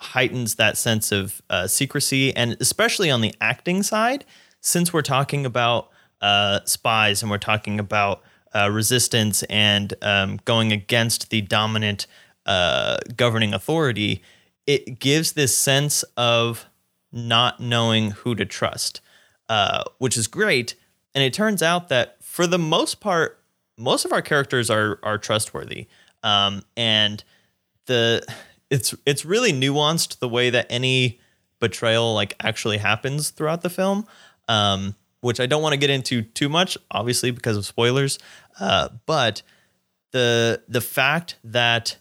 [0.00, 4.24] heightens that sense of uh, secrecy, and especially on the acting side,
[4.60, 8.22] since we're talking about uh, spies and we're talking about
[8.54, 12.06] uh, resistance and um, going against the dominant
[12.46, 14.22] uh, governing authority,
[14.66, 16.66] it gives this sense of
[17.12, 19.00] not knowing who to trust,
[19.48, 20.74] uh, which is great.
[21.14, 23.42] And it turns out that for the most part,
[23.76, 25.86] most of our characters are are trustworthy,
[26.22, 27.22] um, and
[27.86, 28.26] the
[28.70, 31.20] it's it's really nuanced the way that any
[31.60, 34.06] betrayal like actually happens throughout the film,
[34.48, 38.18] um, which I don't want to get into too much, obviously because of spoilers.
[38.60, 39.42] Uh, but
[40.12, 41.96] the the fact that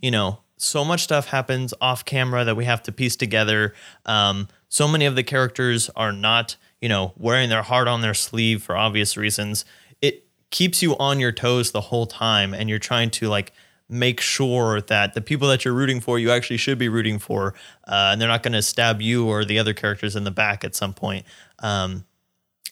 [0.00, 3.74] you know so much stuff happens off camera that we have to piece together.
[4.06, 8.14] Um, so many of the characters are not you know wearing their heart on their
[8.14, 9.64] sleeve for obvious reasons.
[10.02, 13.52] It keeps you on your toes the whole time, and you're trying to like
[13.88, 17.54] make sure that the people that you're rooting for you actually should be rooting for,
[17.86, 20.64] uh, and they're not going to stab you or the other characters in the back
[20.64, 21.24] at some point.
[21.60, 22.04] Um,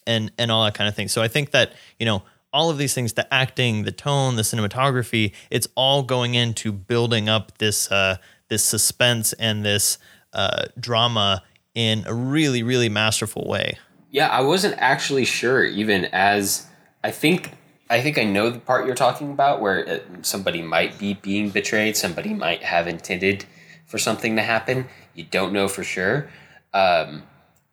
[0.07, 1.09] and and all that kind of thing.
[1.09, 4.43] So I think that you know all of these things, the acting, the tone, the
[4.43, 8.17] cinematography, it's all going into building up this uh,
[8.49, 9.99] this suspense and this
[10.33, 11.43] uh, drama
[11.75, 13.79] in a really really masterful way.
[14.11, 16.67] Yeah, I wasn't actually sure even as
[17.03, 17.53] I think
[17.89, 21.51] I think I know the part you're talking about where uh, somebody might be being
[21.51, 23.45] betrayed, somebody might have intended
[23.87, 24.87] for something to happen.
[25.15, 26.29] You don't know for sure.
[26.75, 27.23] Um,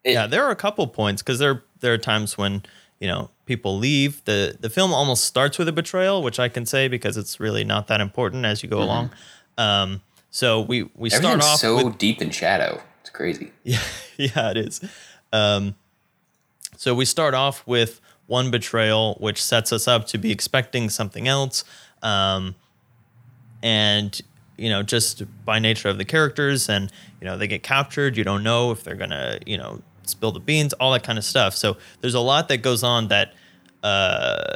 [0.04, 2.64] it- Yeah, there are a couple points because there there are times when
[3.00, 4.24] you know people leave.
[4.26, 7.64] the The film almost starts with a betrayal, which I can say because it's really
[7.64, 9.10] not that important as you go along.
[9.58, 12.82] Um, so we we start off so with deep in shadow.
[13.02, 13.52] It's crazy.
[13.64, 13.80] Yeah,
[14.18, 14.82] yeah, it is.
[15.32, 15.76] Um,
[16.78, 21.28] so we start off with one betrayal, which sets us up to be expecting something
[21.28, 21.64] else,
[22.02, 22.56] um,
[23.62, 24.22] and
[24.58, 28.18] you know, just by nature of the characters, and you know, they get captured.
[28.18, 31.26] You don't know if they're gonna, you know, spill the beans, all that kind of
[31.26, 31.56] stuff.
[31.56, 33.34] So there's a lot that goes on that
[33.82, 34.56] uh,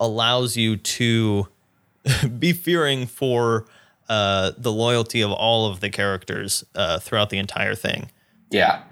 [0.00, 1.48] allows you to
[2.38, 3.66] be fearing for
[4.08, 8.10] uh, the loyalty of all of the characters uh, throughout the entire thing.
[8.50, 8.82] Yeah,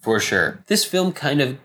[0.00, 0.62] for sure.
[0.66, 1.58] This film kind of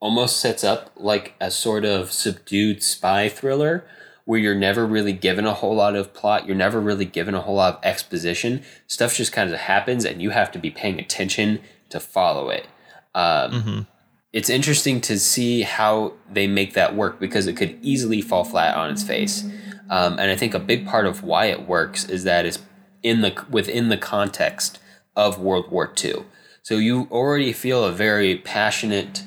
[0.00, 3.84] almost sets up like a sort of subdued spy thriller
[4.24, 7.40] where you're never really given a whole lot of plot, you're never really given a
[7.40, 8.62] whole lot of exposition.
[8.86, 12.66] Stuff just kind of happens and you have to be paying attention to follow it.
[13.14, 13.86] Um,
[14.32, 18.76] It's interesting to see how they make that work because it could easily fall flat
[18.76, 19.44] on its face.
[19.90, 22.60] Um, and I think a big part of why it works is that it's
[23.02, 24.78] in the within the context
[25.16, 26.24] of World War II.
[26.62, 29.24] So you already feel a very passionate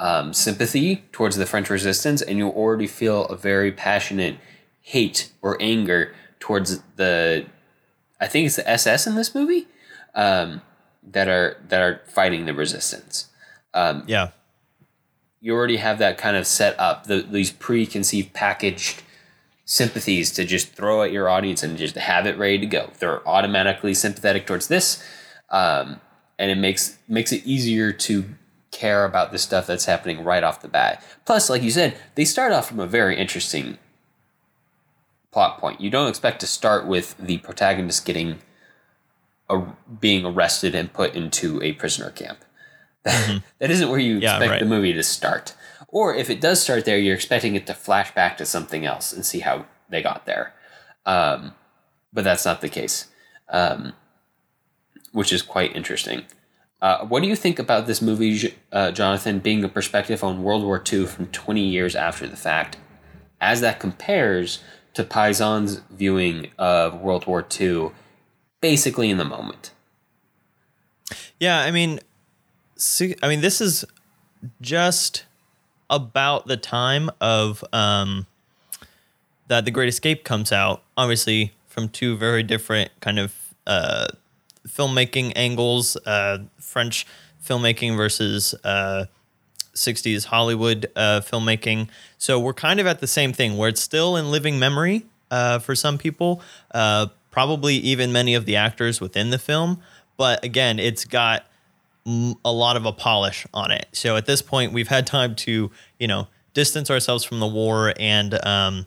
[0.00, 4.36] um, sympathy towards the French resistance, and you already feel a very passionate
[4.80, 7.46] hate or anger towards the,
[8.20, 9.66] I think it's the SS in this movie.
[10.14, 10.62] Um,
[11.12, 13.28] that are that are fighting the resistance.
[13.72, 14.30] Um, Yeah.
[15.40, 19.02] you already have that kind of set up, the, these preconceived packaged
[19.64, 22.90] sympathies to just throw at your audience and just have it ready to go.
[22.98, 25.02] They're automatically sympathetic towards this,
[25.50, 26.00] um,
[26.38, 28.24] and it makes makes it easier to
[28.70, 31.02] care about the stuff that's happening right off the bat.
[31.24, 33.78] Plus, like you said, they start off from a very interesting
[35.30, 35.80] plot point.
[35.80, 38.38] You don't expect to start with the protagonist getting
[39.48, 39.62] a,
[40.00, 42.38] being arrested and put into a prisoner camp.
[43.04, 44.60] that isn't where you Yeah, expect right.
[44.60, 45.54] the movie to start.
[45.88, 49.12] Or if it does start there, you're expecting it to flash back to something else
[49.12, 50.52] and see how they got there.
[51.06, 51.54] Um,
[52.12, 53.08] but that's not the case,
[53.48, 53.94] um,
[55.12, 56.24] which is quite interesting.
[56.80, 60.62] Uh, what do you think about this movie, uh, Jonathan, being a perspective on World
[60.62, 62.76] War II from 20 years after the fact,
[63.40, 64.62] as that compares
[64.94, 67.90] to Paisan's viewing of World War II
[68.60, 69.72] basically in the moment?
[71.40, 72.00] Yeah, I mean,
[73.22, 73.84] I mean, this is
[74.60, 75.24] just
[75.90, 78.26] about the time of um,
[79.48, 80.82] that The Great Escape comes out.
[80.96, 83.34] Obviously, from two very different kind of
[83.66, 84.08] uh,
[84.68, 87.06] filmmaking angles: uh, French
[87.44, 89.06] filmmaking versus uh,
[89.74, 91.88] 60s Hollywood uh, filmmaking.
[92.18, 95.58] So we're kind of at the same thing where it's still in living memory uh,
[95.58, 96.42] for some people,
[96.72, 99.80] uh, probably even many of the actors within the film.
[100.16, 101.46] But again, it's got
[102.44, 103.86] a lot of a polish on it.
[103.92, 107.92] So at this point, we've had time to, you know, distance ourselves from the war
[108.00, 108.86] and um,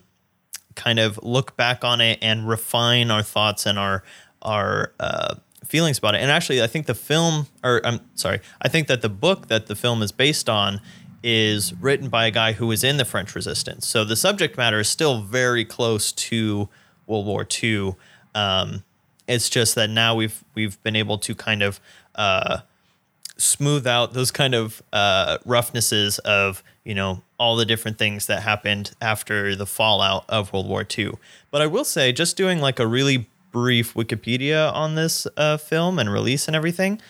[0.74, 4.02] kind of look back on it and refine our thoughts and our
[4.42, 6.20] our uh, feelings about it.
[6.20, 9.66] And actually, I think the film, or I'm sorry, I think that the book that
[9.66, 10.80] the film is based on
[11.22, 13.86] is written by a guy who was in the French Resistance.
[13.86, 16.68] So the subject matter is still very close to
[17.06, 17.94] World War II.
[18.34, 18.82] Um,
[19.28, 21.80] it's just that now we've we've been able to kind of
[22.14, 22.58] uh,
[23.36, 28.42] smooth out those kind of uh, roughnesses of you know all the different things that
[28.42, 31.12] happened after the fallout of World War II.
[31.50, 35.98] But I will say, just doing like a really brief Wikipedia on this uh, film
[35.98, 37.00] and release and everything,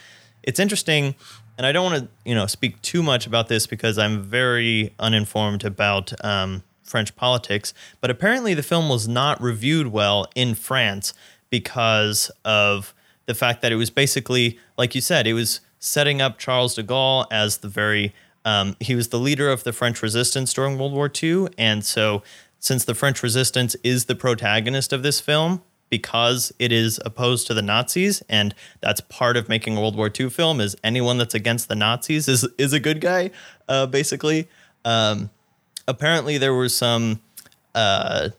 [0.43, 1.15] it's interesting.
[1.57, 4.95] And I don't want to you know speak too much about this because I'm very
[4.99, 7.73] uninformed about um, French politics.
[8.01, 11.15] But apparently, the film was not reviewed well in France
[11.51, 12.95] because of
[13.27, 16.83] the fact that it was basically, like you said, it was setting up Charles de
[16.83, 18.15] Gaulle as the very,
[18.45, 21.49] um, he was the leader of the French resistance during World War II.
[21.59, 22.23] And so,
[22.59, 25.63] since the French resistance is the protagonist of this film,
[25.93, 30.11] because it is opposed to the Nazis, and that's part of making a World War
[30.19, 33.31] II film, is anyone that's against the Nazis is is a good guy,
[33.69, 34.49] uh, basically.
[34.87, 35.29] Um,
[35.87, 37.21] apparently, there were some
[37.75, 38.31] uh,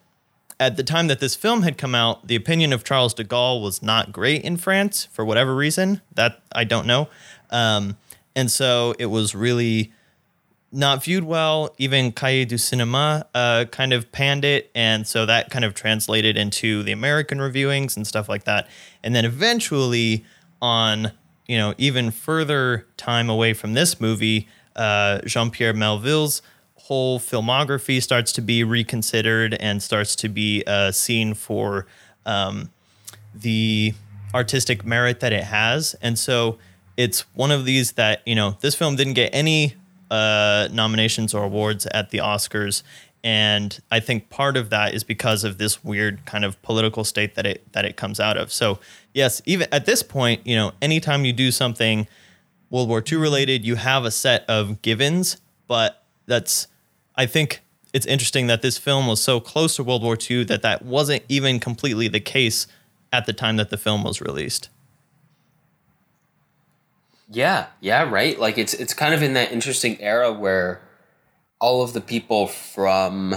[0.60, 3.62] at the time that this film had come out, the opinion of Charles de Gaulle
[3.62, 6.02] was not great in France for whatever reason.
[6.16, 7.08] That I don't know.
[7.52, 7.98] Um,
[8.36, 9.94] and so it was really
[10.74, 11.74] not viewed well.
[11.78, 14.72] Even Cahiers du Cinema uh, kind of panned it.
[14.74, 18.68] And so that kind of translated into the American reviewings and stuff like that.
[19.04, 20.26] And then eventually,
[20.62, 21.12] on
[21.48, 26.42] you know even further time away from this movie, uh, Jean Pierre Melville's
[26.76, 31.88] whole filmography starts to be reconsidered and starts to be uh, seen for
[32.26, 32.70] um,
[33.34, 33.94] the
[34.34, 35.96] artistic merit that it has.
[36.02, 36.58] And so
[36.98, 39.76] it's one of these that, you know, this film didn't get any
[40.14, 42.84] uh, nominations or awards at the Oscars.
[43.24, 47.34] And I think part of that is because of this weird kind of political state
[47.34, 48.52] that it that it comes out of.
[48.52, 48.78] So
[49.14, 52.08] yes, even at this point, you know, anytime you do something
[52.70, 55.38] World War II related, you have a set of givens,
[55.68, 56.68] but that's
[57.16, 57.62] I think
[57.92, 61.24] it's interesting that this film was so close to World War II that that wasn't
[61.28, 62.68] even completely the case
[63.12, 64.70] at the time that the film was released.
[67.34, 68.40] Yeah, yeah, right.
[68.40, 70.82] Like it's it's kind of in that interesting era where
[71.60, 73.36] all of the people from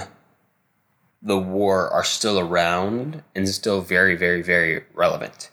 [1.22, 5.50] the war are still around and still very, very, very relevant.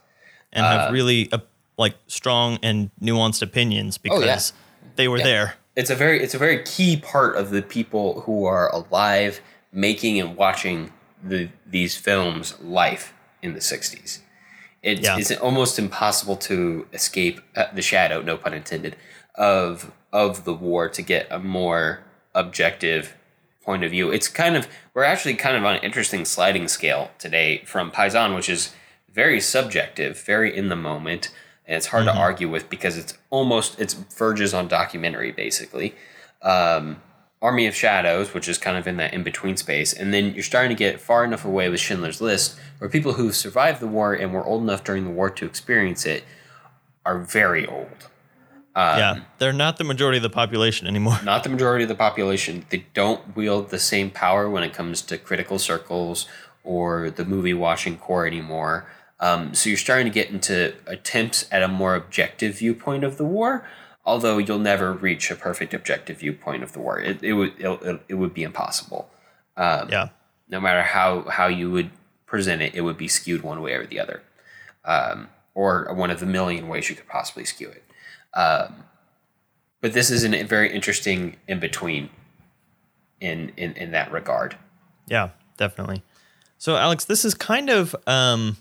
[0.51, 1.39] and have really uh,
[1.77, 4.53] like strong and nuanced opinions because
[4.97, 5.23] they were Yeah.
[5.23, 5.53] there.
[5.75, 9.41] It's a very it's a very key part of the people who are alive
[9.71, 10.91] making and watching
[11.23, 14.19] the these films life in the 60s.
[14.83, 15.17] It, Yeah.
[15.17, 18.95] It's almost impossible to escape uh, the shadow, no pun intended,
[19.35, 22.03] of of the war to get a more
[22.35, 23.15] objective
[23.63, 24.11] point of view.
[24.11, 28.35] It's kind of we're actually kind of on an interesting sliding scale today from Paisan,
[28.35, 28.75] which is
[29.11, 31.29] very subjective, very in the moment,
[31.65, 35.95] and it's hard to argue with because it's almost it's verges on documentary basically.
[36.41, 37.01] Um,
[37.43, 40.43] Army of Shadows, which is kind of in that in between space, and then you're
[40.43, 44.13] starting to get far enough away with Schindler's List, where people who survived the war
[44.13, 46.23] and were old enough during the war to experience it
[47.05, 48.07] are very old.
[48.97, 51.19] yeah, they're not the majority of the population anymore.
[51.23, 52.65] Not the majority of the population.
[52.69, 56.27] They don't wield the same power when it comes to critical circles
[56.63, 58.87] or the movie watching core anymore.
[59.19, 63.25] Um, so you're starting to get into attempts at a more objective viewpoint of the
[63.25, 63.67] war,
[64.05, 66.99] although you'll never reach a perfect objective viewpoint of the war.
[66.99, 69.09] It, it would it, it would be impossible.
[69.89, 70.09] yeah,
[70.49, 71.91] No matter how how you would
[72.25, 74.23] present it, it would be skewed one way or the other,
[74.85, 77.83] um, or one of the million ways you could possibly skew it.
[78.37, 78.85] Um,
[79.81, 82.09] but this is a very interesting in between
[83.19, 84.55] in, in in that regard.
[85.07, 86.03] yeah, definitely.
[86.57, 88.55] So, Alex, this is kind of um,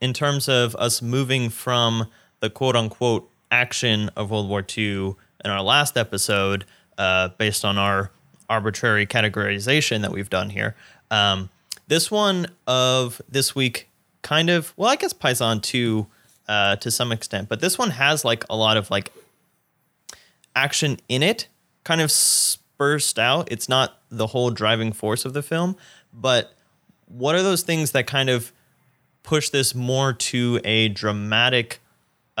[0.00, 2.08] in terms of us moving from
[2.40, 6.64] the quote unquote action of World War II in our last episode,
[6.98, 8.10] uh, based on our
[8.48, 10.74] arbitrary categorization that we've done here.
[11.10, 11.50] Um,
[11.88, 13.88] this one of this week
[14.22, 16.06] kind of, well, I guess Paisan too,
[16.48, 19.12] uh, to some extent, but this one has like a lot of like
[20.54, 21.48] action in it,
[21.84, 23.50] kind of spurred out.
[23.50, 25.76] It's not the whole driving force of the film,
[26.12, 26.52] but
[27.06, 28.52] what are those things that kind of
[29.22, 31.80] push this more to a dramatic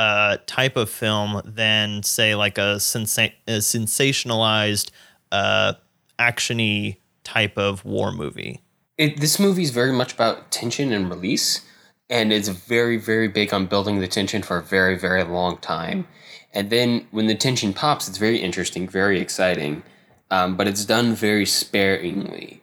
[0.00, 4.90] uh, type of film than, say, like a, sensa- a sensationalized,
[5.30, 5.74] uh,
[6.18, 8.60] actiony type of war movie?
[8.96, 11.60] It, this movie is very much about tension and release,
[12.08, 16.06] and it's very, very big on building the tension for a very, very long time.
[16.52, 19.82] And then when the tension pops, it's very interesting, very exciting,
[20.30, 22.62] um, but it's done very sparingly.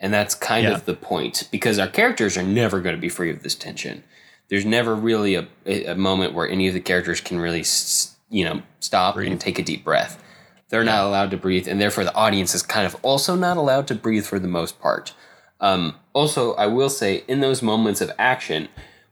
[0.00, 0.74] And that's kind Yeah.
[0.74, 4.04] of the point because our characters are never going to be free of this tension.
[4.48, 8.44] There's never really a, a moment where any of the characters can really, s- you
[8.44, 10.22] know, stop and take a deep breath.
[10.70, 13.86] They're not allowed to breathe, and therefore the audience is kind of also not allowed
[13.88, 15.14] to breathe for the most part.
[15.60, 18.68] Um, also, I will say, in those moments of action,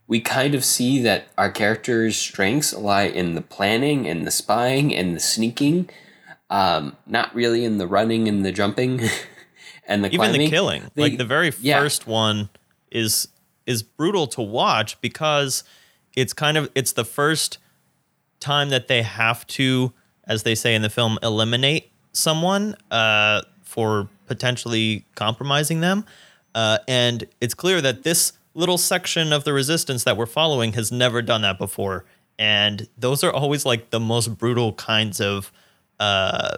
[0.07, 4.95] we kind of see that our characters' strengths lie in the planning and the spying
[4.95, 5.89] and the sneaking,
[6.51, 9.01] um, not really in the running and the jumping
[9.89, 10.41] and the Even climbing.
[10.43, 11.81] the killing, They- like the very yeah.
[11.81, 12.51] first one,
[12.91, 13.29] is
[13.67, 15.65] is brutal to watch because
[16.15, 17.59] it's kind of it's the first
[18.41, 19.93] time that they have to,
[20.25, 26.05] as they say in the film, eliminate someone uh, for potentially compromising them.
[26.55, 30.91] Uh, and it's clear that this little section of the resistance that we're following has
[30.91, 32.05] never done that before.
[32.39, 35.53] And those are always like the most brutal kinds of
[36.01, 36.57] uh,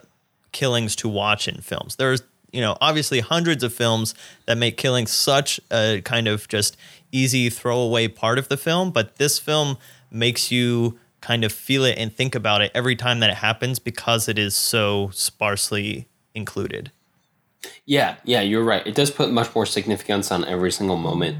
[0.52, 1.96] killings to watch in films.
[1.96, 4.14] There's, you know, obviously hundreds of films
[4.46, 6.76] that make killing such a kind of just
[7.12, 9.78] easy throwaway part of the film, but this film
[10.10, 13.78] makes you kind of feel it and think about it every time that it happens
[13.78, 16.92] because it is so sparsely included.
[17.84, 18.86] Yeah, yeah, you're right.
[18.86, 21.38] It does put much more significance on every single moment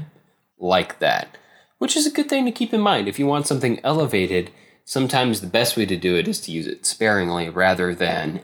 [0.57, 1.37] like that,
[1.77, 3.07] which is a good thing to keep in mind.
[3.07, 4.51] If you want something elevated,
[4.83, 8.41] sometimes the best way to do it is to use it sparingly rather than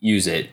[0.00, 0.48] use it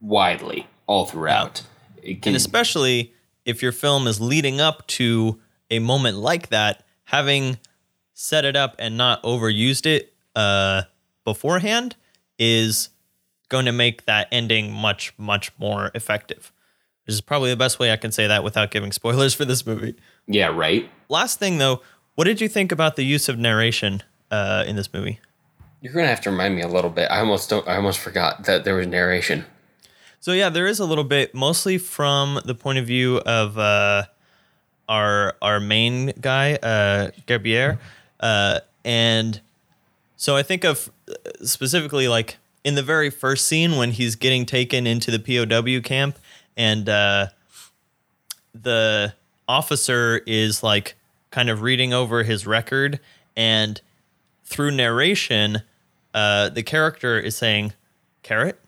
[0.00, 1.62] widely all throughout.
[2.02, 3.12] It can, And especially
[3.44, 5.40] if your film is leading up to
[5.70, 7.58] a moment like that, having
[8.12, 10.82] set it up and not overused it uh,
[11.24, 11.96] beforehand
[12.38, 12.90] is
[13.48, 16.52] going to make that ending much, much more effective.
[17.06, 19.66] This is probably the best way I can say that without giving spoilers for this
[19.66, 19.94] movie.
[20.26, 20.88] yeah, right.
[21.08, 21.82] Last thing, though,
[22.14, 25.20] what did you think about the use of narration uh, in this movie?
[25.80, 27.10] You're gonna have to remind me a little bit.
[27.10, 27.68] I almost don't.
[27.68, 29.44] I almost forgot that there was narration.
[30.24, 34.04] So yeah, there is a little bit, mostly from the point of view of uh,
[34.88, 37.76] our our main guy, uh, Gabriel,
[38.20, 39.42] uh, and
[40.16, 41.12] so I think of uh,
[41.44, 46.18] specifically like in the very first scene when he's getting taken into the POW camp,
[46.56, 47.26] and uh,
[48.54, 49.12] the
[49.46, 50.94] officer is like
[51.32, 52.98] kind of reading over his record,
[53.36, 53.78] and
[54.42, 55.60] through narration,
[56.14, 57.74] uh, the character is saying,
[58.22, 58.58] "Carrot,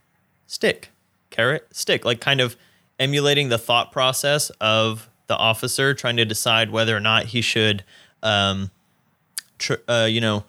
[0.46, 0.90] stick,
[1.36, 2.56] carrot, stick," like kind of
[2.98, 7.84] emulating the thought process of the officer trying to decide whether or not he should,
[8.22, 8.70] um,
[9.58, 10.44] tr- uh, you know,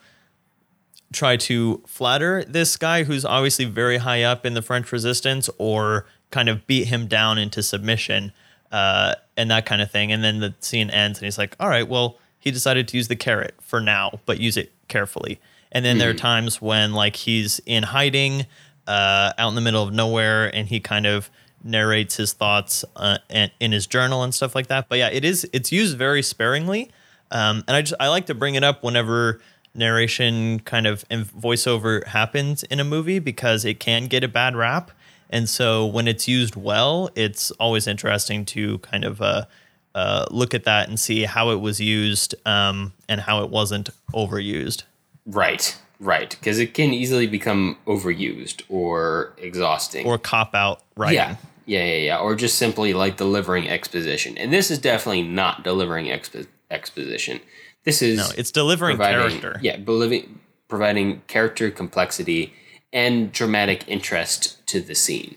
[1.11, 6.05] try to flatter this guy who's obviously very high up in the French resistance or
[6.31, 8.31] kind of beat him down into submission
[8.71, 10.11] uh, and that kind of thing.
[10.11, 13.07] And then the scene ends and he's like, all right, well, he decided to use
[13.07, 15.39] the carrot for now, but use it carefully.
[15.71, 18.45] And then there are times when like he's in hiding
[18.87, 21.29] uh, out in the middle of nowhere and he kind of
[21.63, 24.87] narrates his thoughts uh, in his journal and stuff like that.
[24.89, 26.89] But yeah, it is it's used very sparingly.
[27.31, 29.41] Um, and I just I like to bring it up whenever
[29.73, 34.55] narration kind of and voiceover happens in a movie because it can get a bad
[34.55, 34.91] rap.
[35.29, 39.45] And so when it's used well, it's always interesting to kind of uh,
[39.93, 43.89] uh, look at that and see how it was used um, and how it wasn't
[44.13, 44.83] overused.
[45.25, 50.05] Right, right, because it can easily become overused or exhausting.
[50.05, 51.15] or cop out writing.
[51.15, 51.35] yeah,
[51.65, 54.37] yeah, yeah, yeah, or just simply like delivering exposition.
[54.37, 57.39] And this is definitely not delivering expo- exposition.
[57.83, 59.59] This is No, it's delivering character.
[59.61, 62.53] Yeah, believing, providing character complexity
[62.91, 65.35] and dramatic interest to the scene.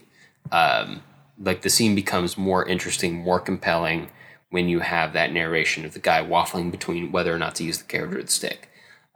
[0.50, 1.02] Um,
[1.38, 4.08] like the scene becomes more interesting, more compelling
[4.50, 7.78] when you have that narration of the guy waffling between whether or not to use
[7.78, 8.68] the character or the stick.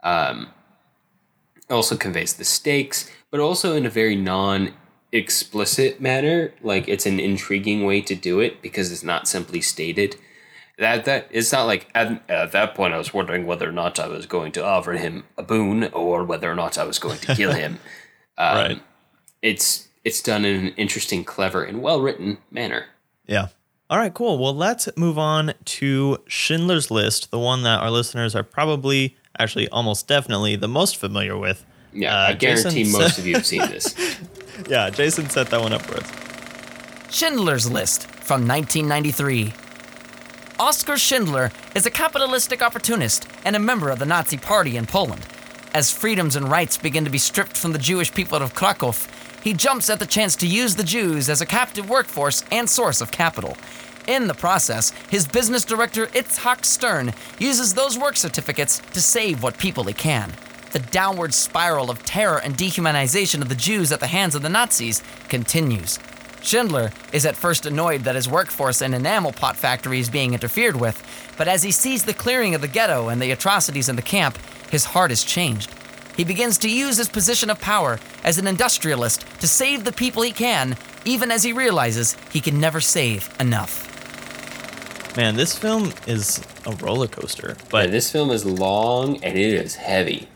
[0.03, 0.47] Um,
[1.69, 4.73] also conveys the stakes, but also in a very non
[5.11, 6.53] explicit manner.
[6.61, 10.15] Like it's an intriguing way to do it because it's not simply stated.
[10.77, 13.99] That that it's not like at, at that point I was wondering whether or not
[13.99, 17.19] I was going to offer him a boon or whether or not I was going
[17.19, 17.79] to kill him.
[18.37, 18.83] Um, Right.
[19.41, 22.87] It's it's done in an interesting, clever, and well written manner.
[23.25, 23.47] Yeah.
[23.89, 24.37] All right, cool.
[24.37, 29.67] Well, let's move on to Schindler's List, the one that our listeners are probably, actually,
[29.69, 31.65] almost definitely the most familiar with.
[31.93, 33.95] Yeah, Uh, I guarantee Jason most of you have seen this.
[34.69, 36.09] Yeah, Jason set that one up for us.
[37.13, 39.51] Schindler's List from 1993.
[40.59, 45.25] Oskar Schindler is a capitalistic opportunist and a member of the Nazi Party in Poland.
[45.73, 48.93] As freedoms and rights begin to be stripped from the Jewish people of Krakow,
[49.43, 53.01] he jumps at the chance to use the Jews as a captive workforce and source
[53.01, 53.57] of capital.
[54.07, 59.57] In the process, his business director Itzhak Stern uses those work certificates to save what
[59.57, 60.31] people he can.
[60.71, 64.49] The downward spiral of terror and dehumanization of the Jews at the hands of the
[64.49, 65.97] Nazis continues.
[66.41, 70.75] Schindler is at first annoyed that his workforce in enamel pot factory is being interfered
[70.75, 71.01] with,
[71.37, 74.37] but as he sees the clearing of the ghetto and the atrocities in the camp,
[74.69, 75.71] his heart is changed.
[76.15, 80.21] He begins to use his position of power as an industrialist to save the people
[80.21, 83.94] he can, even as he realizes he can never save enough.
[85.17, 87.55] Man, this film is a roller coaster.
[87.69, 90.27] But But this film is long and it is heavy.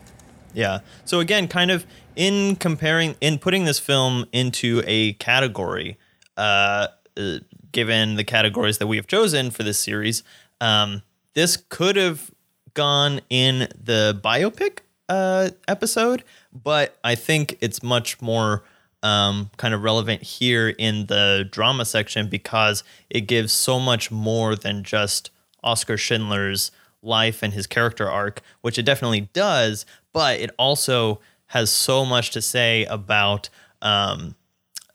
[0.54, 0.80] Yeah.
[1.04, 1.84] So again, kind of
[2.16, 5.98] in comparing, in putting this film into a category,
[6.38, 7.38] uh, uh,
[7.72, 10.22] given the categories that we have chosen for this series,
[10.62, 11.02] um,
[11.34, 12.30] this could have
[12.72, 14.78] gone in the biopic
[15.10, 18.64] uh, episode, but I think it's much more
[19.02, 24.54] um, kind of relevant here in the drama section because it gives so much more
[24.54, 25.30] than just
[25.62, 26.70] Oskar Schindler's
[27.02, 32.30] life and his character arc, which it definitely does, but it also has so much
[32.30, 33.48] to say about
[33.82, 34.34] um,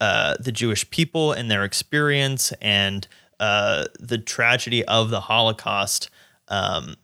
[0.00, 3.06] uh, the Jewish people and their experience and
[3.40, 6.10] uh, the tragedy of the Holocaust.
[6.48, 6.96] Um,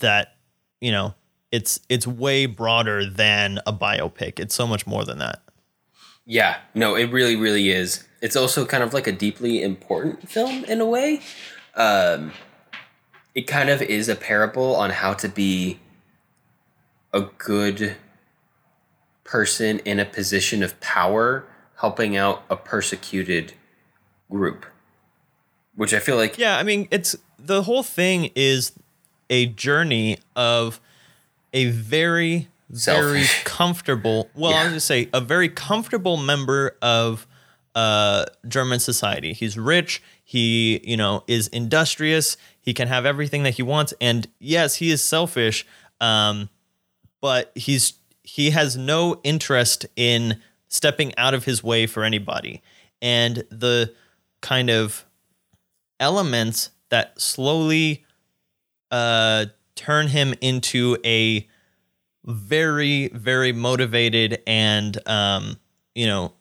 [0.00, 0.36] that
[0.80, 1.14] you know,
[1.50, 4.40] it's it's way broader than a biopic.
[4.40, 5.40] It's so much more than that.
[6.24, 8.04] Yeah, no, it really, really is.
[8.20, 11.20] It's also kind of like a deeply important film in a way.
[11.74, 12.32] Um,
[13.34, 15.80] it kind of is a parable on how to be
[17.12, 17.96] a good
[19.24, 21.44] person in a position of power,
[21.80, 23.54] helping out a persecuted
[24.30, 24.66] group.
[25.74, 28.72] Which I feel like Yeah, I mean, it's the whole thing is
[29.30, 30.80] a journey of
[31.52, 34.30] a very, very comfortable.
[34.34, 34.62] Well, I Yeah.
[34.64, 37.26] was gonna say a very comfortable member of
[37.74, 39.32] uh, German society.
[39.32, 40.02] He's rich.
[40.24, 42.36] He, you know, is industrious.
[42.60, 45.64] He can have everything that he wants, and yes, he is selfish.
[46.00, 46.50] Um,
[47.20, 47.94] but he's
[48.24, 52.60] he has no interest in stepping out of his way for anybody,
[53.00, 53.94] and the
[54.42, 55.04] kind of
[56.00, 58.04] elements that slowly
[58.90, 61.48] uh, turn him into a
[62.24, 65.58] very, very motivated and, um,
[65.94, 66.32] you know,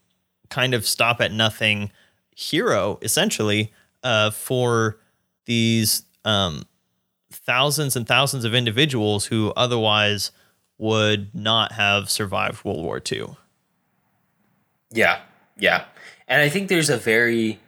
[0.50, 1.92] kind of stop at nothing
[2.36, 3.72] hero, essentially,
[4.04, 4.98] uh, for
[5.46, 6.64] these um,
[7.32, 10.32] thousands and thousands of individuals who otherwise
[10.78, 13.36] would not have survived World War II.
[14.92, 15.22] Yeah,
[15.58, 15.86] yeah,
[16.28, 17.60] and I think there's a very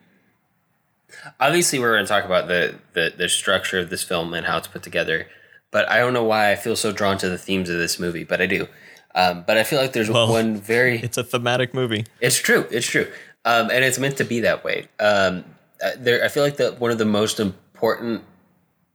[1.40, 4.58] obviously we're going to talk about the, the the structure of this film and how
[4.58, 5.28] it's put together,
[5.74, 8.24] but I don't know why I feel so drawn to the themes of this movie,
[8.24, 8.68] but I do.
[9.16, 12.06] Um, but I feel like there's Well, one very It's a thematic movie.
[12.22, 12.66] it's true.
[12.72, 13.12] It's true.
[13.46, 14.88] Um, and it's meant to be that way.
[15.00, 15.44] Um,
[15.84, 18.24] uh, there, I feel like that one of the most important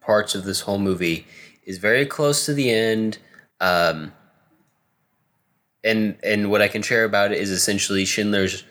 [0.00, 1.26] parts of this whole movie
[1.64, 3.18] is very close to the end.
[3.60, 4.12] Um,
[5.84, 8.64] and and what I can share about it is essentially Schindler's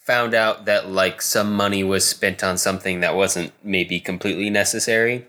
[0.00, 5.26] found out that like some money was spent on something that wasn't maybe completely necessary,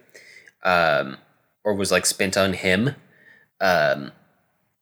[0.63, 1.17] um,
[1.67, 2.95] or was like spent on him.
[3.59, 4.13] Um,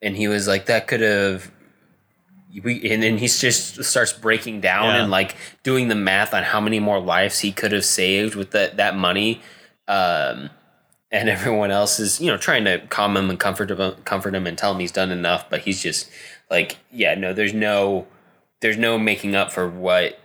[0.03, 1.51] and he was like, that could have
[2.63, 5.01] we and then he just starts breaking down Yeah.
[5.01, 8.51] and like doing the math on how many more lives he could have saved with
[8.51, 9.41] that that money
[9.89, 10.49] um
[11.11, 14.47] and everyone else is you know trying to calm him and comfort him, comfort him
[14.47, 16.09] and tell him he's done enough, but he's just
[16.49, 18.07] like, yeah, no, there's no,
[18.61, 20.19] there's no making up for what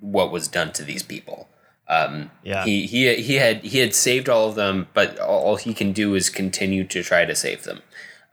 [0.00, 1.48] what was done to these people.
[1.88, 2.64] Um, Yeah.
[2.64, 6.14] he he he had he had saved all of them, but all he can do
[6.14, 7.82] is continue to try to save them.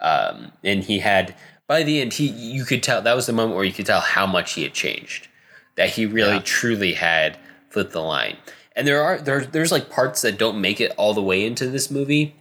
[0.02, 1.36] Um, and he had
[1.68, 4.02] by the end, he you could tell that was the moment where you could tell
[4.02, 5.28] how much he had changed,
[5.76, 6.42] that he really Yeah.
[6.44, 7.38] truly had
[7.70, 8.38] flipped the line.
[8.76, 11.68] And there are there there's like parts that don't make it all the way into
[11.68, 12.36] this movie.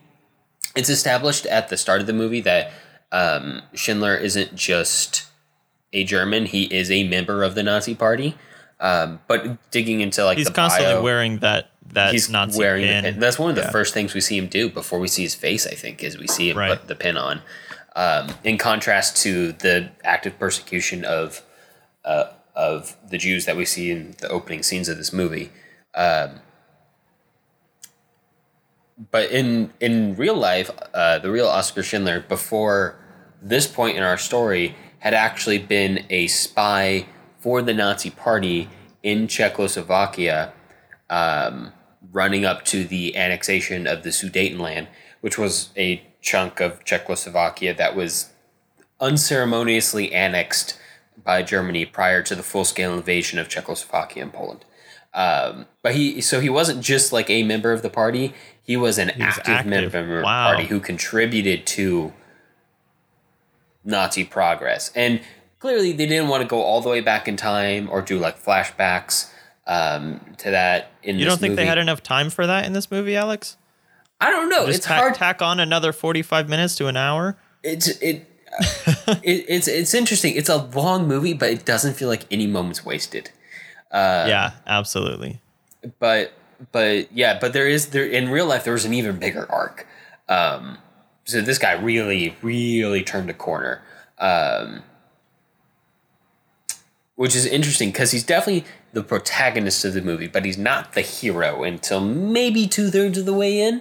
[0.75, 2.73] It's established at the start of the movie that
[3.13, 5.27] um, Schindler isn't just
[5.93, 8.35] a German; he is a member of the Nazi Party.
[8.83, 13.05] Um, but digging into like He's constantly bio, wearing that that he's Nazi wearing pin.
[13.05, 13.21] the pin.
[13.21, 13.71] That's one of the Yeah.
[13.71, 15.67] first things we see him do before we see his face.
[15.67, 16.71] I think is we see him Right.
[16.79, 17.43] put the pin on.
[17.95, 21.43] Um, in contrast to the active persecution of
[22.05, 22.25] uh,
[22.57, 25.53] of the Jews that we see in the opening scenes of this movie.
[25.95, 26.41] Um,
[29.11, 32.97] but in in real life, uh, the real Oskar Schindler before
[33.41, 37.07] this point in our story had actually been a spy
[37.43, 38.69] for the Nazi Party
[39.03, 40.53] in Czechoslovakia,
[41.11, 41.73] um,
[42.13, 44.87] running up to the annexation of the Sudetenland,
[45.23, 48.31] which was a chunk of Czechoslovakia that was
[49.01, 50.79] unceremoniously annexed
[51.25, 54.65] by Germany prior to the full scale invasion of Czechoslovakia and Poland.
[55.13, 58.99] Um, but he so he wasn't just like a member of the party; he was
[58.99, 59.71] an was active, active.
[59.71, 62.13] member of the party who contributed to
[63.85, 64.93] Nazi progress.
[64.95, 65.21] And
[65.63, 68.43] clearly, they didn't want to go all the way back in time or do like
[68.43, 69.31] flashbacks
[69.67, 70.91] um, to that.
[71.05, 73.57] In You don't think they had enough time for that in this movie, Alex?
[74.21, 74.67] I don't know.
[74.67, 75.15] Just it's ta- hard.
[75.15, 77.37] tack on another forty-five minutes to an hour.
[77.63, 78.27] it's it,
[79.23, 80.35] it it's it's interesting.
[80.35, 83.31] It's a long movie, but it doesn't feel like any moment's wasted.
[83.91, 85.41] Uh, yeah, absolutely.
[86.01, 86.33] But
[86.73, 89.87] but yeah, but there is there in real life there was an even bigger arc.
[90.29, 90.79] Um,
[91.25, 93.81] so this guy really really turned a corner.
[94.19, 94.83] Um,
[97.23, 101.03] which is interesting because he's definitely the protagonist of the movie, but he's not the
[101.03, 103.81] hero until maybe two thirds of the way in.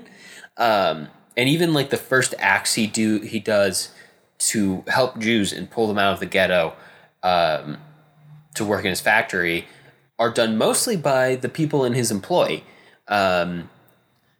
[0.57, 3.89] Um, and even like the first acts he do he does
[4.51, 6.73] to help Jews and pull them out of the ghetto
[7.23, 7.77] um,
[8.53, 9.65] to work in his factory
[10.19, 12.61] are done mostly by the people in his employ.
[13.07, 13.71] Um,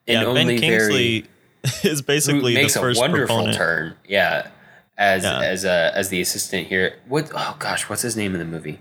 [0.08, 1.26] and Yeah, only Ben Kingsley
[1.84, 3.58] is basically makes the a first wonderful proponent.
[3.58, 3.96] turn.
[4.08, 4.50] Yeah,
[4.96, 5.40] as Yeah.
[5.42, 6.98] as a as the assistant here.
[7.08, 7.32] What?
[7.34, 8.80] Oh gosh, what's his name in the movie?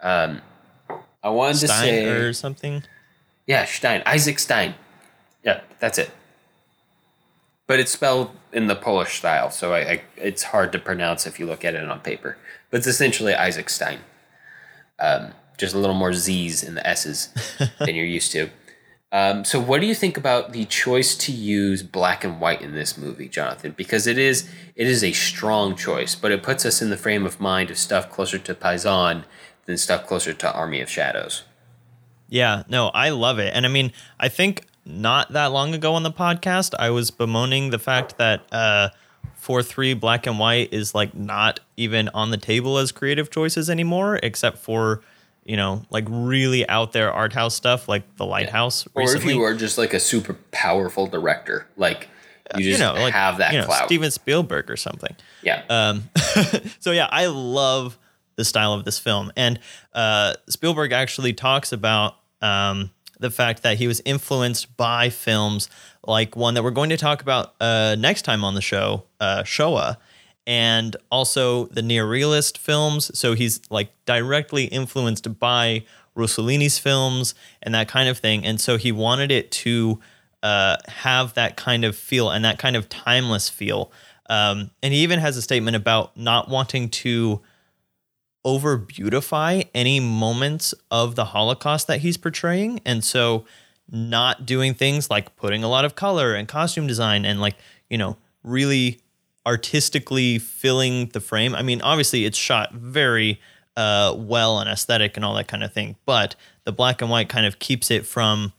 [0.00, 0.42] Um,
[1.22, 2.84] I wanted to say or something.
[3.46, 4.74] yeah, Stein, Isaac Stein.
[5.44, 6.10] Yeah, that's it.
[7.66, 11.38] But it's spelled in the Polish style, so I, I it's hard to pronounce if
[11.38, 12.38] you look at it on paper.
[12.70, 14.00] But it's essentially Isaac Stein.
[14.98, 17.28] Um, just a little more Z's in the S's
[17.78, 18.48] than you're used to.
[19.10, 22.74] Um, so, what do you think about the choice to use black and white in
[22.74, 23.74] this movie, Jonathan?
[23.76, 27.24] Because it is it is a strong choice, but it puts us in the frame
[27.24, 29.24] of mind of stuff closer to Paisan
[29.68, 31.44] than stuff closer to Army of Shadows.
[32.30, 33.52] Yeah, no, I love it.
[33.54, 37.68] And I mean, I think not that long ago on the podcast, I was bemoaning
[37.70, 38.88] the fact that uh
[39.40, 44.18] 4-3 black and white is like not even on the table as creative choices anymore,
[44.22, 45.02] except for,
[45.44, 49.42] you know, like really out there art house stuff like The Lighthouse Or if you
[49.42, 52.08] are just like a super powerful director, like
[52.56, 53.84] you just you know, like have that you know, clout.
[53.86, 55.14] Steven Spielberg or something.
[55.42, 55.62] yeah.
[55.68, 56.08] Um,
[56.80, 57.98] so yeah, I love
[58.38, 59.58] the style of this film, and
[59.92, 65.68] uh, Spielberg actually talks about um, the fact that he was influenced by films
[66.06, 69.42] like one that we're going to talk about uh, next time on the show, uh,
[69.42, 69.98] Shoah,
[70.46, 73.10] and also the neorealist films.
[73.18, 75.84] So he's like directly influenced by
[76.16, 79.98] Rossellini's films and that kind of thing, and so he wanted it to
[80.44, 83.90] uh, have that kind of feel and that kind of timeless feel.
[84.30, 87.40] Um, and he even has a statement about not wanting to
[88.44, 92.80] over beautify any moments of the Holocaust that he's portraying.
[92.84, 93.44] And so
[93.90, 97.56] not doing things like putting a lot of color and costume design and like,
[97.88, 99.00] you know, really
[99.46, 101.54] artistically filling the frame.
[101.54, 103.40] I mean, obviously it's shot very
[103.76, 106.34] uh, well and aesthetic and all that kind of thing, but
[106.64, 108.52] the black and white kind of keeps it from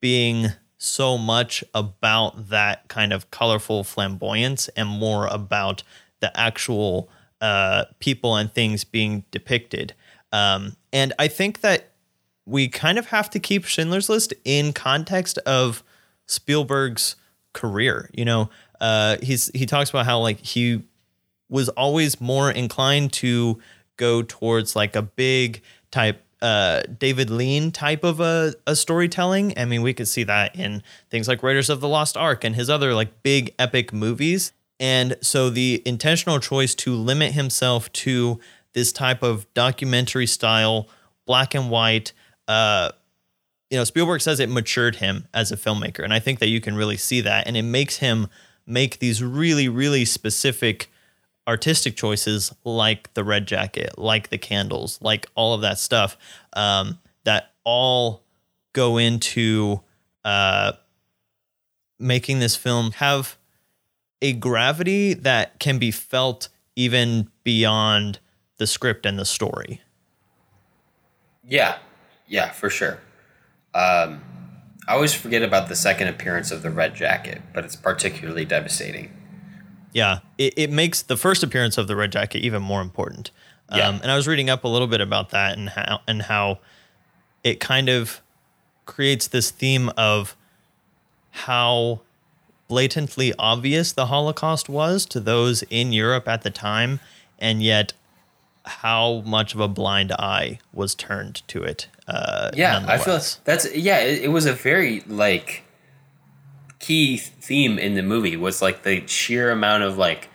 [0.00, 0.48] being
[0.78, 5.82] so much about that kind of colorful flamboyance and more about
[6.20, 7.08] the actual
[7.42, 9.92] uh, people and things being depicted.
[10.32, 11.90] Um, and I think that
[12.46, 15.82] we kind of have to keep Schindler's List in context of
[16.26, 17.16] Spielberg's
[17.52, 18.08] career.
[18.14, 20.82] You know, uh, he's he talks about how like he
[21.50, 23.60] was always more inclined to
[23.96, 29.52] go towards like a big type uh, David Lean type of a, a storytelling.
[29.56, 32.56] I mean, we could see that in things like Raiders of the Lost Ark and
[32.56, 34.52] his other like big epic movies.
[34.80, 38.40] And so the intentional choice to limit himself to
[38.72, 40.88] this type of documentary style,
[41.26, 42.12] black and white,
[42.48, 42.90] uh,
[43.70, 46.04] you know, Spielberg says it matured him as a filmmaker.
[46.04, 47.46] And I think that you can really see that.
[47.46, 48.28] And it makes him
[48.66, 50.90] make these really, really specific
[51.48, 56.16] artistic choices like the red jacket, like the candles, like all of that stuff
[56.52, 58.22] um, that all
[58.72, 59.80] go into
[60.24, 60.72] uh,
[61.98, 63.36] making this film have
[64.22, 68.20] a gravity that can be felt even beyond
[68.56, 69.82] the script and the story.
[71.46, 71.78] Yeah,
[72.28, 73.00] yeah, for sure.
[73.74, 74.22] Um,
[74.86, 79.12] I always forget about the second appearance of the red jacket, but it's particularly devastating.
[79.92, 83.30] Yeah, it, it makes the first appearance of the red jacket even more important.
[83.74, 83.88] Yeah.
[83.88, 86.60] Um, and I was reading up a little bit about that and how and how
[87.42, 88.20] it kind of
[88.86, 90.36] creates this theme of
[91.30, 92.00] how
[92.72, 97.00] blatantly obvious the Holocaust was to those in Europe at the time,
[97.38, 97.92] and yet
[98.64, 101.88] how much of a blind eye was turned to it.
[102.08, 103.98] Uh, Yeah, I feel that's yeah.
[103.98, 105.64] It, it was a very like
[106.78, 110.28] key theme in the movie was like the sheer amount of like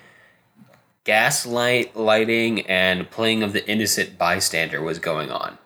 [1.03, 5.57] gaslight lighting and playing of the innocent bystander was going on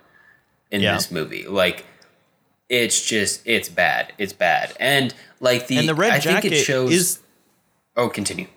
[0.70, 0.94] in Yeah.
[0.96, 1.46] this movie.
[1.48, 1.86] Like
[2.72, 4.14] it's just it's bad.
[4.18, 4.74] It's bad.
[4.80, 7.20] And like the and the red I jacket think it shows is
[7.98, 8.48] Oh, continue.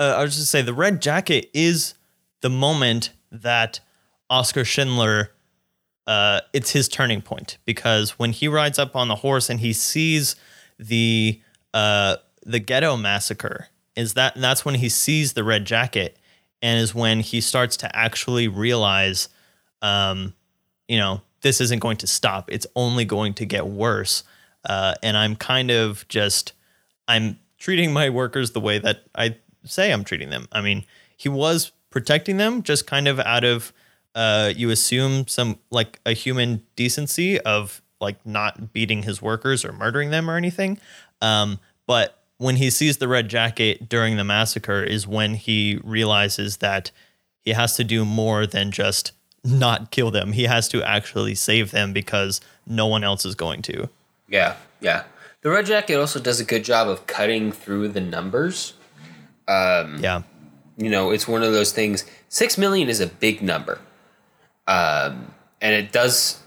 [0.00, 1.94] uh, I was just say the red jacket is
[2.40, 3.80] the moment that
[4.30, 5.30] Oskar Schindler
[6.06, 9.72] uh, it's his turning point because when he rides up on the horse and he
[9.72, 10.36] sees
[10.78, 11.40] the
[11.74, 16.16] uh, the ghetto massacre is that that's when he sees the red jacket
[16.62, 19.28] and is when he starts to actually realize
[19.82, 20.32] um,
[20.88, 22.50] you know this isn't going to stop.
[22.50, 24.24] It's only going to get worse.
[24.64, 26.54] Uh, and i'm kind of just
[27.06, 30.48] i'm treating my workers the way that i say i'm treating them.
[30.50, 30.84] I mean
[31.16, 33.72] he was protecting them just kind of out of
[34.14, 39.72] uh, you assume some like a human decency of like not beating his workers or
[39.72, 40.78] murdering them or anything.
[41.20, 46.58] Um, but when he sees the red jacket during the massacre is when he realizes
[46.58, 46.90] that
[47.40, 49.12] he has to do more than just
[49.44, 50.32] not kill them.
[50.32, 53.88] He has to actually save them because no one else is going to.
[54.28, 55.04] Yeah, yeah.
[55.42, 58.72] The red jacket also does a good job of cutting through the numbers.
[59.46, 60.22] Um, yeah.
[60.78, 62.06] you know, it's one of those things.
[62.30, 63.78] Six million is a big number,
[64.66, 66.42] um, and it does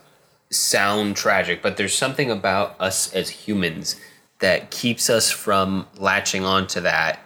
[0.49, 1.61] sound tragic.
[1.61, 3.95] But there's something about us as humans
[4.39, 7.19] that keeps us from latching on to that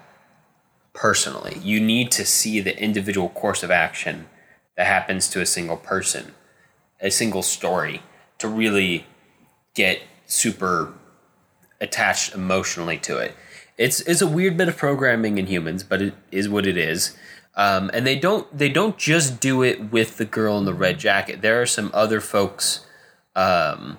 [0.94, 1.58] personally.
[1.64, 4.28] You need to see the individual course of action
[4.78, 6.34] that happens to a single person,
[7.02, 8.02] a single story,
[8.40, 9.06] to really
[9.76, 10.94] get super
[11.80, 13.36] attached emotionally to it.
[13.78, 17.18] It's it's a weird bit of programming in humans, but it is what it is.
[17.56, 21.00] Um, and they don't they don't just do it with the girl in the red
[21.00, 21.42] jacket.
[21.42, 22.86] There are some other folks
[23.36, 23.98] um,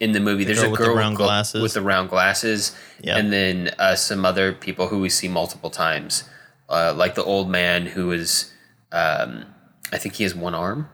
[0.00, 0.44] in the movie.
[0.44, 1.62] There's girl a with the girl round glasses.
[1.62, 3.16] with the round glasses, Yeah.
[3.18, 6.24] and then uh, some other people who we see multiple times,
[6.68, 8.52] uh, like the old man who is,
[8.92, 9.44] um,
[9.92, 10.88] I think he has one arm.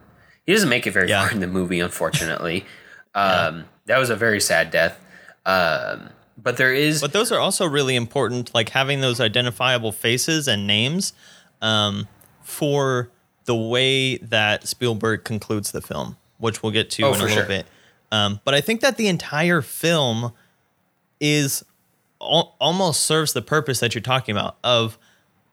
[0.46, 1.22] He doesn't make it very Yeah.
[1.22, 2.64] far in the movie, unfortunately.
[3.14, 4.98] Um, That was a very sad death.
[5.44, 10.48] Um, but there is But those are also really important, like having those identifiable faces
[10.48, 11.12] and names
[11.60, 12.08] um,
[12.42, 13.10] for
[13.44, 17.36] the way that Spielberg concludes the film, which we'll get to Oh, in a little
[17.36, 17.44] sure.
[17.46, 17.66] bit.
[18.10, 20.32] Um, but I think that the entire film
[21.20, 21.62] is
[22.20, 24.96] al- almost serves the purpose that you're talking about of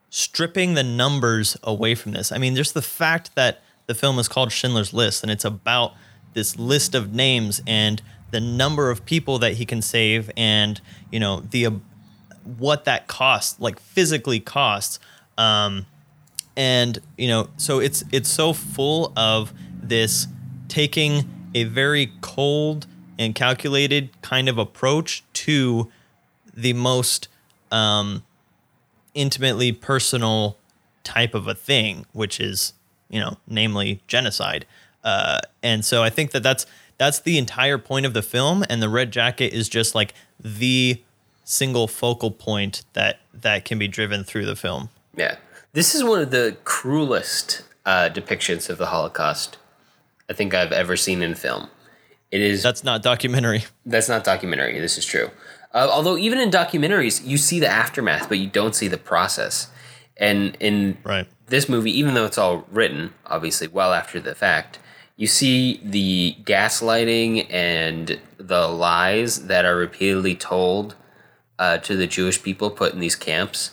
[0.10, 2.32] stripping the numbers away from this.
[2.32, 5.94] I mean, just the fact that the film is called Schindler's List and it's about
[6.34, 8.02] this list of names and
[8.32, 10.80] the number of people that he can save and,
[11.12, 11.72] you know, the uh,
[12.58, 15.00] what that costs, like physically costs.
[15.38, 15.86] Um,
[16.60, 20.28] and you know so it's it's so full of this
[20.68, 22.86] taking a very cold
[23.18, 25.90] and calculated kind of approach to
[26.54, 27.30] the most
[27.72, 28.24] um,
[29.20, 30.58] intimately personal
[31.04, 32.74] type of a thing which is
[33.10, 34.66] you know namely genocide
[35.04, 36.66] uh, and so i think that that's
[36.98, 41.02] that's the entire point of the film and the red jacket is just like the
[41.44, 45.36] single focal point that that can be driven through the film Yeah.
[45.74, 49.58] This is one of the cruelest uh, depictions of the Holocaust
[50.30, 51.70] I think I've ever seen in film.
[52.32, 54.80] It is that's not documentary that's not documentary.
[54.80, 55.32] This is true.
[55.74, 59.68] Uh, although even in documentaries, you see the aftermath, but you don't see the process.
[60.18, 61.28] And in Right.
[61.48, 64.80] this movie, even though it's all written, obviously, well after the fact,
[65.16, 70.96] you see the gaslighting and the lies that are repeatedly told
[71.60, 73.72] uh, to the Jewish people put in these camps.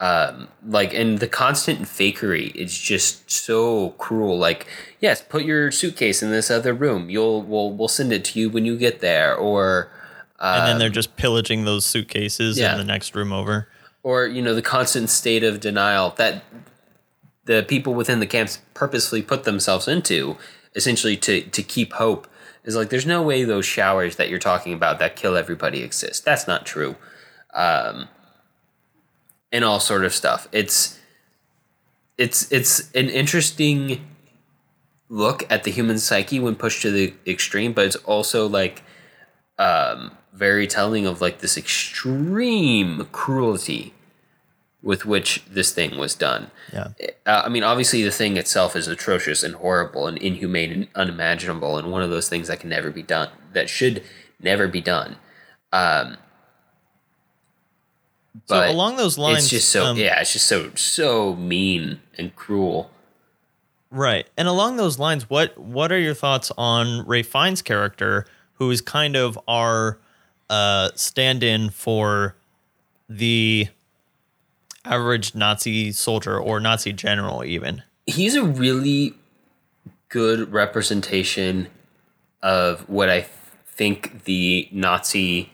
[0.00, 4.38] Um, like and the constant fakery is just so cruel.
[4.38, 4.66] Like,
[5.00, 7.10] yes, put your suitcase in this other room.
[7.10, 9.34] You'll we'll we'll send it to you when you get there.
[9.34, 9.90] Or
[10.40, 12.72] and then they're just pillaging those suitcases yeah.
[12.72, 13.68] in the next room over.
[14.02, 16.42] or you know the constant state of denial that
[17.44, 20.36] the people within the camps purposefully put themselves into
[20.74, 22.28] essentially to to keep hope
[22.64, 26.24] is like there's no way those showers that you're talking about that kill everybody exist
[26.24, 26.94] that's not true
[27.54, 28.06] um
[29.50, 31.00] and all sort of stuff it's
[32.18, 34.06] it's it's an interesting
[35.08, 38.82] look at the human psyche when pushed to the extreme but it's also like
[39.58, 43.92] um very telling of like this extreme cruelty
[44.82, 46.50] with which this thing was done.
[46.72, 46.88] Yeah.
[47.26, 51.76] Uh, I mean, obviously, the thing itself is atrocious and horrible and inhumane and unimaginable,
[51.76, 54.02] and one of those things that can never be done, that should
[54.40, 55.16] never be done.
[55.72, 56.16] Um,
[58.46, 62.00] So but along those lines, it's just so um, yeah, it's just so so mean
[62.16, 62.90] and cruel.
[63.90, 64.28] Right.
[64.36, 68.80] And along those lines, what what are your thoughts on Ralph Fiennes' character, who is
[68.80, 69.98] kind of our
[70.50, 72.36] uh, stand-in for
[73.08, 73.68] the
[74.84, 77.82] average Nazi soldier or Nazi general, even?
[78.08, 79.14] he's a really
[80.08, 81.68] good representation
[82.42, 83.26] of what I
[83.66, 85.52] think the Nazi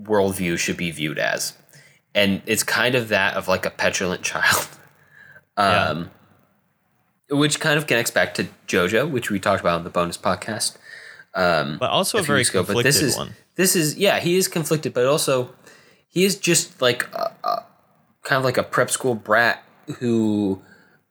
[0.00, 1.56] worldview should be viewed as.
[2.14, 4.68] And it's kind of that of like a petulant child.
[5.56, 6.10] Um,
[7.30, 10.76] Which kind of connects back to JoJo, which we talked about in the bonus podcast.
[11.78, 13.34] But also a very conflicted but this is one.
[13.56, 15.50] this is yeah he is conflicted but also
[16.08, 17.64] he is just like a, a,
[18.22, 19.64] kind of like a prep school brat
[19.98, 20.60] who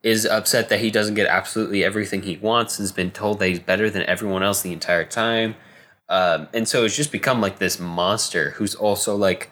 [0.02, 3.48] is upset that he doesn't get absolutely everything he wants and has been told that
[3.48, 5.54] he's better than everyone else the entire time.
[6.08, 9.50] Um, and so it's just become like this monster who's also like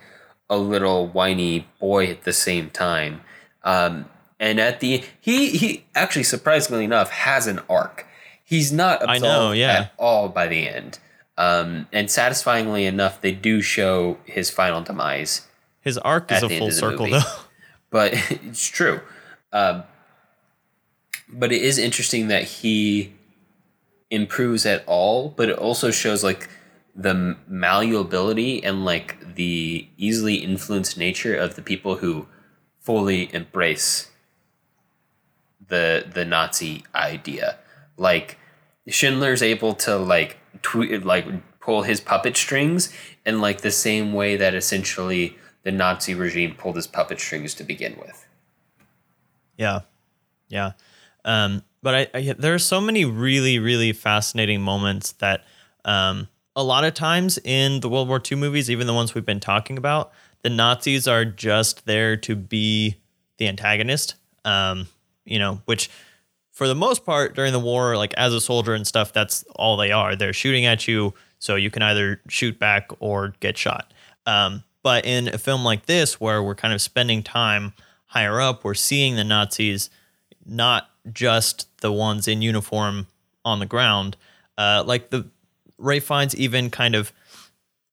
[0.48, 3.20] a little whiny boy at the same time.
[3.62, 4.06] Um,
[4.40, 8.06] and at the he he actually surprisingly enough has an arc
[8.50, 9.72] he's not I absolved know, yeah.
[9.72, 10.98] at all by the end
[11.38, 15.46] um, and satisfyingly enough they do show his final demise
[15.80, 17.18] His arc is a full circle, movie.
[17.18, 17.40] though.
[17.90, 18.12] but
[18.44, 19.00] it's true.
[19.52, 19.84] Um,
[21.32, 23.14] but it is interesting that he
[24.10, 26.50] improves at all, but it also shows like
[26.94, 32.26] the malleability and like the easily influenced nature of the people who
[32.80, 34.10] fully embrace
[35.68, 37.56] the the Nazi idea.
[37.96, 38.38] Like
[38.90, 41.26] Schindler's able to like tweet like
[41.60, 42.92] pull his puppet strings
[43.24, 47.64] in like the same way that essentially the Nazi regime pulled his puppet strings to
[47.64, 48.26] begin with.
[49.56, 49.80] Yeah,
[50.48, 50.72] yeah.
[51.24, 55.44] Um, but I, I there are so many really really fascinating moments that
[55.84, 59.24] um, a lot of times in the World War II movies, even the ones we've
[59.24, 60.12] been talking about,
[60.42, 62.96] the Nazis are just there to be
[63.38, 64.14] the antagonist.
[64.44, 64.88] Um,
[65.26, 65.90] you know, which
[66.60, 69.78] for the most part during the war, like as a soldier and stuff, that's all
[69.78, 70.14] they are.
[70.14, 73.94] They're shooting at you, so you can either shoot back or get shot.
[74.26, 77.72] Um, but in a film like this, where we're kind of spending time
[78.04, 79.88] higher up, we're seeing the Nazis,
[80.44, 83.06] not just the ones in uniform
[83.42, 84.18] on the ground.
[84.58, 85.30] Uh, like the
[85.78, 87.10] Ralph Fiennes even kind of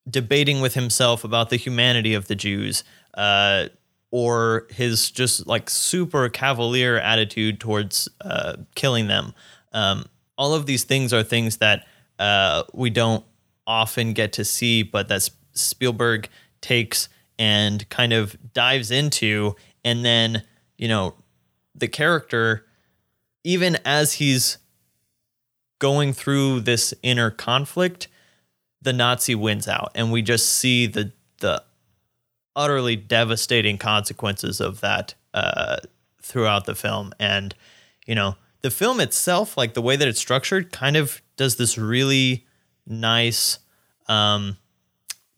[0.09, 3.68] debating with himself about the humanity of the Jews, uh,
[4.12, 9.34] or his just like super cavalier attitude towards uh, killing them.
[9.74, 10.05] Um,
[10.38, 11.86] all of these things are things that
[12.20, 13.26] uh, we don't
[13.66, 16.30] often get to see, but that Spielberg
[16.62, 20.43] takes and kind of dives into, and then
[20.78, 21.16] you know
[21.76, 22.66] the character,
[23.43, 24.58] even as he's
[25.80, 28.08] going through this inner conflict,
[28.82, 31.64] the Nazi wins out, and we just see the the
[32.58, 35.78] utterly devastating consequences of that uh,
[36.22, 37.14] throughout the film.
[37.20, 37.55] And
[38.05, 41.78] you know, the film itself, like the way that it's structured, kind of does this
[41.78, 42.45] really
[42.86, 43.60] nice
[44.08, 44.58] um,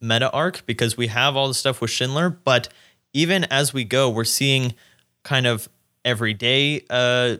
[0.00, 2.68] meta arc because we have all the stuff with Schindler, but
[3.12, 4.74] even as we go, we're seeing
[5.22, 5.68] kind of
[6.04, 7.36] everyday uh,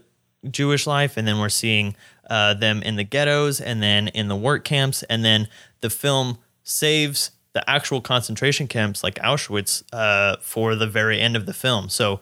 [0.51, 1.97] Jewish life, and then we're seeing
[2.29, 5.49] uh, them in the ghettos, and then in the work camps, and then
[5.81, 11.47] the film saves the actual concentration camps like Auschwitz uh, for the very end of
[11.47, 11.89] the film.
[11.89, 12.21] So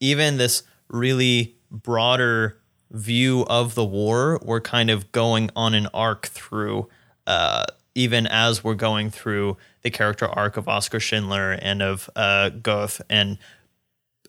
[0.00, 2.58] even this really broader
[2.90, 6.88] view of the war, we're kind of going on an arc through,
[7.26, 7.64] uh,
[7.94, 13.00] even as we're going through the character arc of Oskar Schindler and of uh, Goeth
[13.10, 13.38] and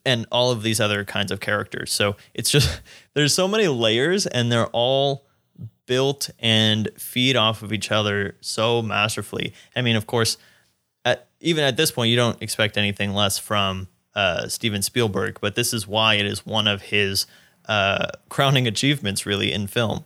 [0.06, 1.92] and all of these other kinds of characters.
[1.92, 2.82] So it's just
[3.14, 5.26] there's so many layers, and they're all
[5.90, 9.54] built and feed off of each other so masterfully.
[9.76, 10.38] I mean, of course,
[11.04, 15.56] at, even at this point, you don't expect anything less from uh, Steven Spielberg, but
[15.56, 17.26] this is why it is one of his
[17.68, 20.06] uh, crowning achievements, really, in film.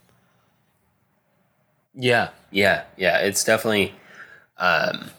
[1.93, 3.17] Yeah, yeah, yeah.
[3.17, 3.93] It's definitely
[4.57, 5.11] um,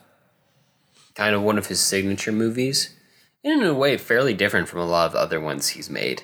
[1.14, 2.96] kind of one of his signature movies,
[3.44, 6.22] and in a way, fairly different from a lot of other ones he's made.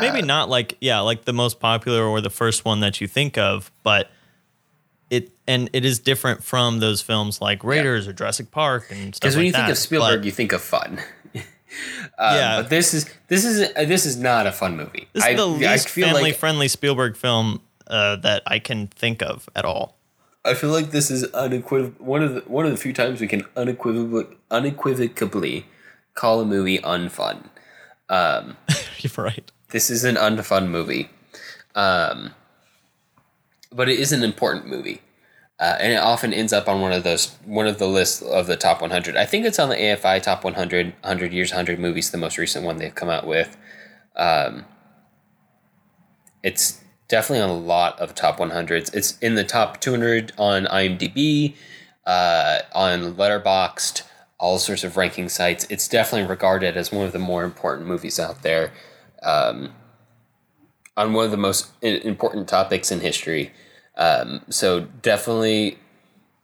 [0.00, 3.38] Maybe not like yeah, like the most popular or the first one that you think
[3.38, 4.10] of, but
[5.10, 9.20] it and it is different from those films like Raiders or Jurassic Park and stuff.
[9.20, 11.00] Because when like you think that, of Spielberg, but- you think of fun.
[12.18, 12.62] Um, Yeah.
[12.62, 15.08] but this is this is uh, this is not a fun movie.
[15.12, 19.20] This is I, the least family like friendly Spielberg film uh, that I can think
[19.20, 19.96] of at all.
[20.44, 23.26] I feel like this is unequiv- one of the one of the few times we
[23.26, 25.66] can unequivocally unequivocally
[26.14, 27.48] call a movie unfun.
[28.08, 28.56] Um,
[28.98, 29.50] You're right.
[29.70, 31.10] This is an unfun movie,
[31.74, 32.32] um,
[33.72, 35.02] but it is an important movie,
[35.58, 38.46] uh, and it often ends up on one of those one of the lists of
[38.46, 39.16] the top 100.
[39.16, 42.64] I think it's on the AFI top 100 100 years 100 movies, the most recent
[42.64, 43.56] one they've come out with.
[44.14, 44.64] Um,
[46.42, 48.94] it's definitely on a lot of top 100s.
[48.94, 51.54] It's in the top 200 on IMDb,
[52.06, 54.02] uh, on Letterboxd,
[54.38, 55.66] all sorts of ranking sites.
[55.68, 58.72] It's definitely regarded as one of the more important movies out there
[59.26, 59.74] um,
[60.96, 63.52] on one of the most important topics in history.
[63.96, 65.78] Um, so definitely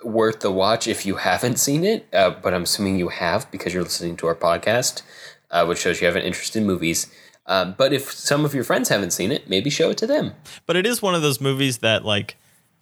[0.05, 2.07] worth the watch if you haven't seen it.
[2.12, 5.03] Uh, but I'm assuming you have because you're listening to our podcast,
[5.51, 7.07] uh, which shows you have an interest in movies.
[7.47, 10.33] Um, but if some of your friends haven't seen it, maybe show it to them.
[10.66, 12.37] But it is one of those movies that like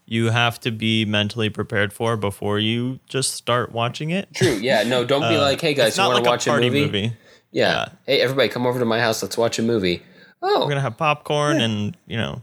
[0.07, 4.32] you have to be mentally prepared for before you just start watching it.
[4.34, 4.55] True.
[4.55, 4.82] Yeah.
[4.82, 5.05] No.
[5.05, 6.84] Don't be like, hey guys, you want like to a watch a, party movie?
[6.86, 7.12] movie.
[7.53, 7.68] Yeah.
[7.70, 7.88] Yeah.
[8.07, 9.22] Hey, everybody, come over to my house.
[9.22, 10.03] Let's watch a movie.
[10.42, 12.42] Oh, We're gonna have popcorn and you know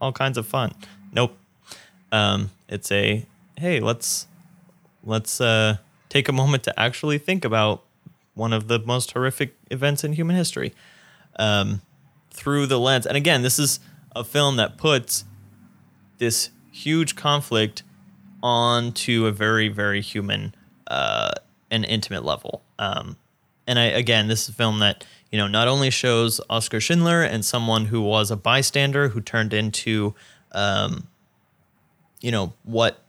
[0.00, 0.74] all kinds of fun.
[1.12, 1.36] Nope.
[2.10, 3.24] Um, it's a
[3.56, 4.26] hey, let's
[5.04, 5.76] let's uh,
[6.08, 7.84] take a moment to actually think about
[8.34, 10.72] one of the most horrific events in human history
[11.38, 11.80] um,
[12.30, 13.06] through the lens.
[13.06, 13.80] And again, this is
[14.16, 15.24] a film that puts
[16.18, 17.82] this huge conflict
[18.42, 20.54] onto a very very human
[20.88, 21.32] uh,
[21.70, 22.62] and intimate level.
[22.78, 23.16] Um,
[23.68, 27.22] and I again, this is a film that you know not only shows Oskar Schindler
[27.22, 30.14] and someone who was a bystander who turned into,
[30.52, 31.06] um,
[32.20, 33.04] you know, what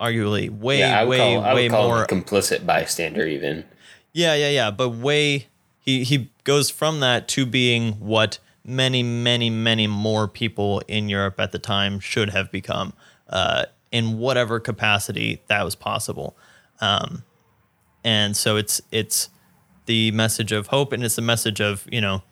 [0.00, 1.04] arguably way yeah.
[1.04, 3.64] Way call, way more complicit bystander, even.
[4.12, 4.70] yeah, yeah, yeah.
[4.70, 5.48] But way
[5.80, 11.38] he he goes from that to being what many, many, many more people in Europe
[11.40, 12.92] at the time should have become,
[13.28, 16.36] uh, in whatever capacity that was possible.
[16.80, 17.24] Um,
[18.04, 19.30] and so it's it's
[19.86, 22.22] the message of hope, and it's the message of you know,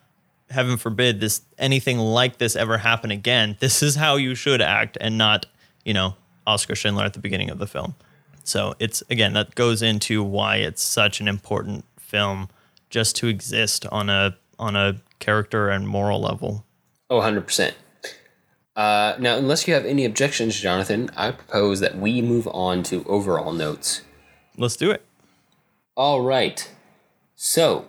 [0.51, 3.57] heaven forbid this anything like this ever happen again.
[3.61, 5.47] This is how you should act, and not
[5.85, 7.95] you know Oskar Schindler at the beginning of the film.
[8.45, 12.49] So it's again that goes into why it's such an important film
[12.91, 16.65] just to exist on a on a character and moral level.
[17.11, 17.73] Oh, 100%.
[18.75, 23.05] Uh, now, unless you have any objections, Jonathan, I propose that we move on to
[23.05, 24.03] overall notes.
[24.57, 25.05] Let's do it.
[25.95, 26.71] All right.
[27.45, 27.87] So,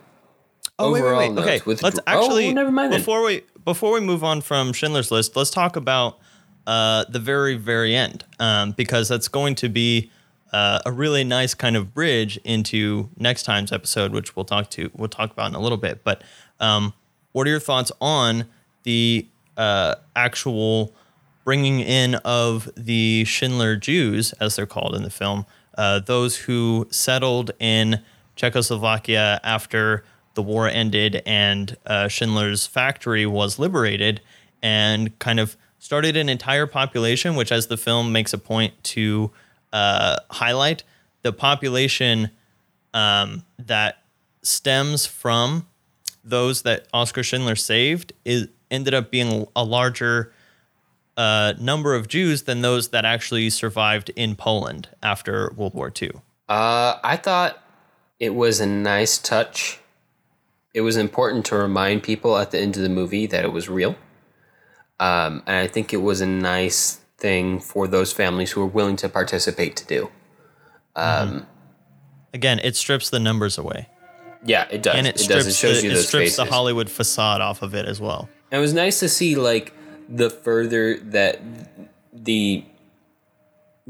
[0.80, 1.32] Oh wait, wait, overall wait.
[1.32, 2.98] notes Okay, with let's oh, actually never mind then.
[2.98, 6.18] before we before we move on from Schindler's List, let's talk about
[6.66, 10.10] uh, the very very end um, because that's going to be
[10.52, 14.90] uh, a really nice kind of bridge into next time's episode, which we'll talk to
[14.92, 16.02] we'll talk about in a little bit.
[16.02, 16.24] But
[16.58, 16.92] um,
[17.30, 18.46] what are your thoughts on
[18.82, 19.24] the
[19.56, 20.92] uh, actual
[21.44, 25.46] bringing in of the Schindler Jews, as they're called in the film,
[25.78, 28.00] uh, those who settled in
[28.36, 30.04] Czechoslovakia after
[30.34, 34.20] the war ended and uh, Schindler's factory was liberated,
[34.62, 39.30] and kind of started an entire population, which, as the film makes a point to
[39.72, 40.82] uh, highlight,
[41.22, 42.30] the population
[42.94, 44.02] um, that
[44.42, 45.66] stems from
[46.24, 50.32] those that Oskar Schindler saved is ended up being a larger
[51.16, 56.10] uh, number of Jews than those that actually survived in Poland after World War II.
[56.48, 57.63] uh, I thought
[58.20, 59.80] it was a nice touch.
[60.72, 63.68] It was important to remind people at the end of the movie that it was
[63.68, 63.96] real.
[65.00, 68.96] Um, and I think it was a nice thing for those families who were willing
[68.96, 70.10] to participate to do.
[72.32, 73.88] Again, it strips the numbers away,
[74.44, 74.96] Yeah, it does.
[74.96, 75.44] and It, it, does.
[75.44, 76.44] strips It shows the, it strips the.
[76.44, 78.28] Hollywood facade off of it as well.
[78.50, 79.72] And it was nice to see like
[80.08, 81.40] the further that
[82.12, 82.64] the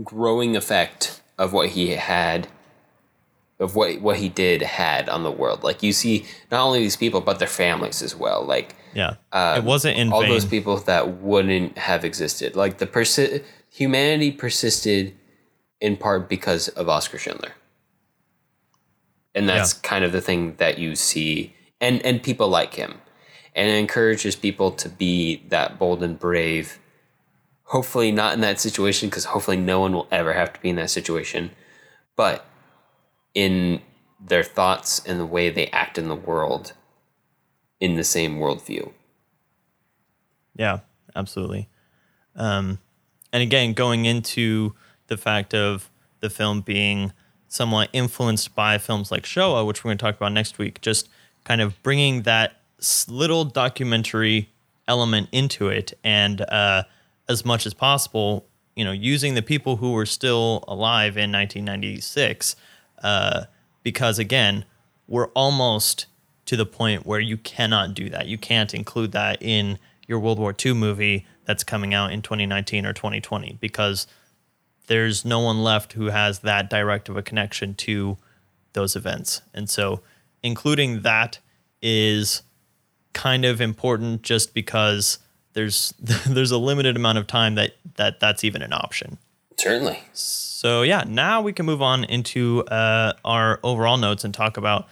[0.02, 2.48] growing effect of what he had
[3.64, 5.62] of what what he did had on the world.
[5.64, 8.44] Like you see not only these people but their families as well.
[8.44, 9.14] Like Yeah.
[9.32, 10.30] um, it wasn't in all vain.
[10.30, 12.54] those people that wouldn't have existed.
[12.54, 15.14] Like the persi- humanity persisted
[15.80, 17.52] in part because of Oskar Schindler.
[19.34, 23.00] And that's kind of the thing that you see and and people like him.
[23.56, 26.78] And it encourages people to be that bold and brave.
[27.64, 30.76] Hopefully not in that situation because hopefully no one will ever have to be in
[30.76, 31.50] that situation.
[32.16, 32.44] But
[33.34, 33.80] in
[34.20, 36.72] their thoughts and the way they act in the world
[37.80, 38.92] in the same worldview.
[40.56, 40.80] Yeah,
[41.14, 41.68] absolutely.
[42.36, 42.78] Um,
[43.32, 44.74] and again, going into
[45.08, 45.90] the fact of
[46.20, 47.12] the film being
[47.48, 51.08] somewhat influenced by films like Shoah, which we're going to talk about next week, just
[51.44, 52.60] kind of bringing that
[53.08, 54.50] little documentary
[54.88, 56.84] element into it, and uh,
[57.28, 58.46] as much as possible,
[58.76, 62.56] you know, using the people who were still alive in 1996,
[63.04, 63.44] uh,
[63.84, 64.64] because again,
[65.06, 66.06] we're almost
[66.46, 68.26] to the point where you cannot do that.
[68.26, 69.78] You can't include that in
[70.08, 74.06] your World War II movie that's coming out in 2019 or 2020 because
[74.86, 78.16] there's no one left who has that direct of a connection to
[78.72, 79.42] those events.
[79.52, 80.00] And so
[80.42, 81.38] including that
[81.80, 82.42] is
[83.12, 85.18] kind of important just because
[85.52, 85.94] there's
[86.26, 89.18] there's a limited amount of time that that that's even an option.
[89.56, 90.02] Certainly.
[90.12, 94.88] So yeah, now we can move on into uh, our overall notes and talk about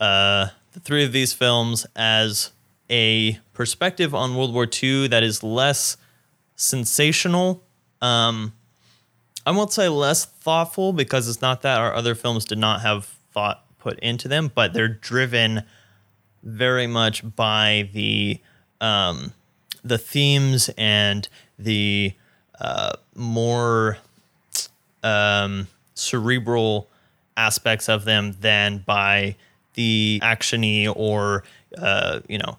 [0.00, 2.50] uh, the three of these films as
[2.90, 5.96] a perspective on World War II that is less
[6.56, 7.62] sensational.
[8.02, 8.52] Um,
[9.46, 13.06] I won't say less thoughtful because it's not that our other films did not have
[13.32, 15.62] thought put into them, but they're driven
[16.42, 18.40] very much by the
[18.80, 19.32] um,
[19.82, 22.14] the themes and the
[22.60, 23.98] uh, more
[25.02, 26.88] um, cerebral
[27.36, 29.36] aspects of them than by
[29.74, 31.42] the actiony or
[31.78, 32.58] uh, you know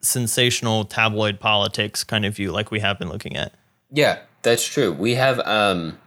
[0.00, 3.52] sensational tabloid politics kind of view like we have been looking at.
[3.90, 4.92] Yeah, that's true.
[4.92, 5.98] We have um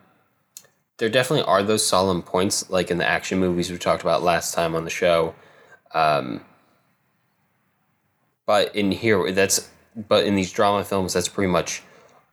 [0.97, 4.53] there definitely are those solemn points like in the action movies we talked about last
[4.53, 5.35] time on the show.
[5.93, 6.41] Um
[8.45, 9.69] but in here that's
[10.07, 11.83] but in these drama films that's pretty much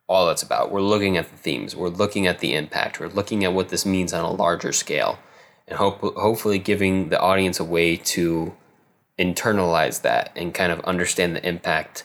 [0.08, 0.70] all it's about.
[0.70, 3.84] We're looking at the themes, we're looking at the impact, we're looking at what this
[3.84, 5.18] means on a larger scale
[5.66, 8.54] and hope hopefully giving the audience a way to
[9.18, 12.04] internalize that and kind of understand the impact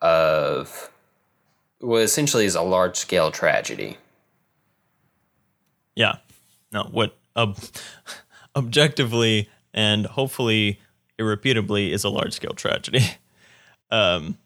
[0.00, 0.90] of
[1.80, 3.98] what essentially is a large scale tragedy.
[5.96, 6.16] Yeah.
[6.72, 7.58] No, what ob-
[8.56, 10.80] objectively and hopefully
[11.18, 13.00] irrepeatably is a large scale tragedy.
[13.92, 14.38] Um,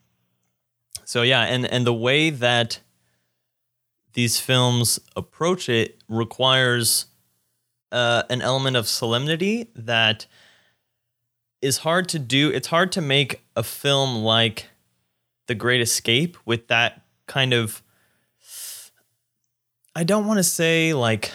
[1.04, 2.80] so yeah, and and the way that
[4.14, 7.06] these films approach it requires
[7.92, 10.26] uh, an element of solemnity that
[11.60, 12.50] is hard to do.
[12.50, 14.68] It's hard to make a film like
[15.46, 17.82] The Great Escape with that kind of
[19.96, 21.30] I don't want to say like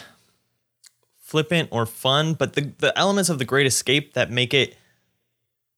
[1.18, 4.76] flippant or fun, but the, the elements of the Great Escape that make it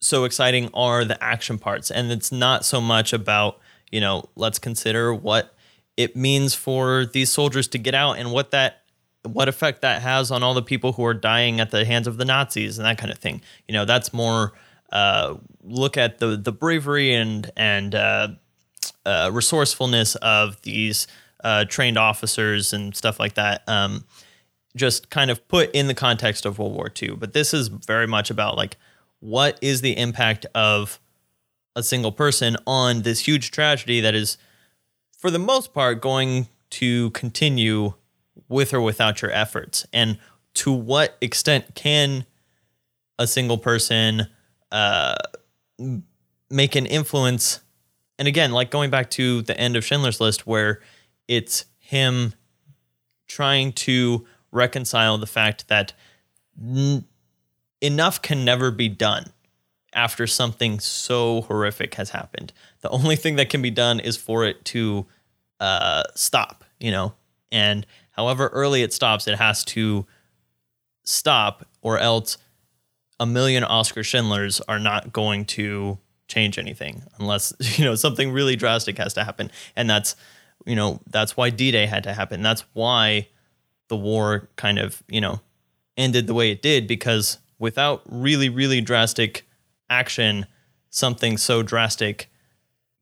[0.01, 1.91] so exciting are the action parts.
[1.91, 3.61] And it's not so much about,
[3.91, 5.52] you know, let's consider what
[5.97, 8.79] it means for these soldiers to get out and what that
[9.25, 12.17] what effect that has on all the people who are dying at the hands of
[12.17, 13.41] the Nazis and that kind of thing.
[13.69, 14.53] You know, that's more
[14.91, 18.29] uh, look at the the bravery and and uh,
[19.07, 21.07] uh, resourcefulness of these
[21.45, 23.63] uh, trained officers and stuff like that.
[23.69, 24.05] Um,
[24.77, 27.17] just kind of put in the context of World War II.
[27.17, 28.77] But this is very much about like
[29.21, 30.99] what is the impact of
[31.77, 34.37] a single person on this huge tragedy that is,
[35.23, 37.95] for the most part, going to continue
[38.49, 40.19] with or without your efforts, and
[40.55, 42.27] to what extent can
[43.21, 44.27] a single person
[44.73, 45.15] uh,
[46.51, 47.61] make an influence?
[48.19, 50.81] And again, like going back to the end of Schindler's List, where
[51.29, 52.35] it's him
[53.29, 55.93] trying to reconcile the fact that
[56.61, 57.05] n-
[57.81, 59.27] enough can never be done
[59.93, 62.53] after something so horrific has happened.
[62.83, 65.07] The only thing that can be done is for it to
[65.61, 67.15] uh, stop, you know,
[67.51, 70.05] and however early it stops, it has to
[71.05, 72.39] stop, or else
[73.19, 78.57] a million Oskar Schindlers are not going to change anything unless you know something really
[78.57, 80.17] drastic has to happen, and that's
[80.67, 82.43] you know that's why D-Day had to happen.
[82.43, 83.29] That's why
[83.89, 85.41] the war kind of you know
[85.97, 89.47] ended the way it did because without really really drastic
[89.89, 90.47] action,
[90.91, 92.29] something so drastic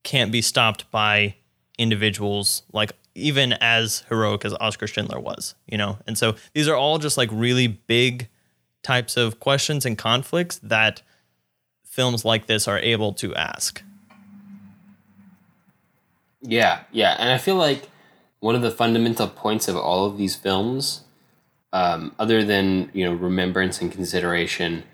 [0.02, 1.36] can't be stopped by
[1.78, 5.98] individuals like even as heroic as Oskar Schindler was, you know?
[6.06, 8.28] And so these are all just like really big
[8.82, 11.02] types of questions and conflicts that
[11.85, 13.82] films like this are able to ask.
[16.43, 17.89] Yeah, yeah, and I feel like
[18.39, 21.02] one of the fundamental points of all of these films,
[21.72, 24.85] um, other than you know remembrance and consideration,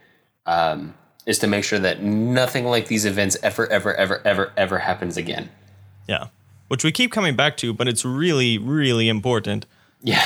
[0.44, 0.94] um,
[1.26, 5.16] is to make sure that nothing like these events ever, ever, ever, ever, ever happens
[5.16, 5.50] again.
[6.08, 6.28] Yeah.
[6.68, 9.66] Which we keep coming back to, but it's really, really important.
[10.02, 10.24] Yeah,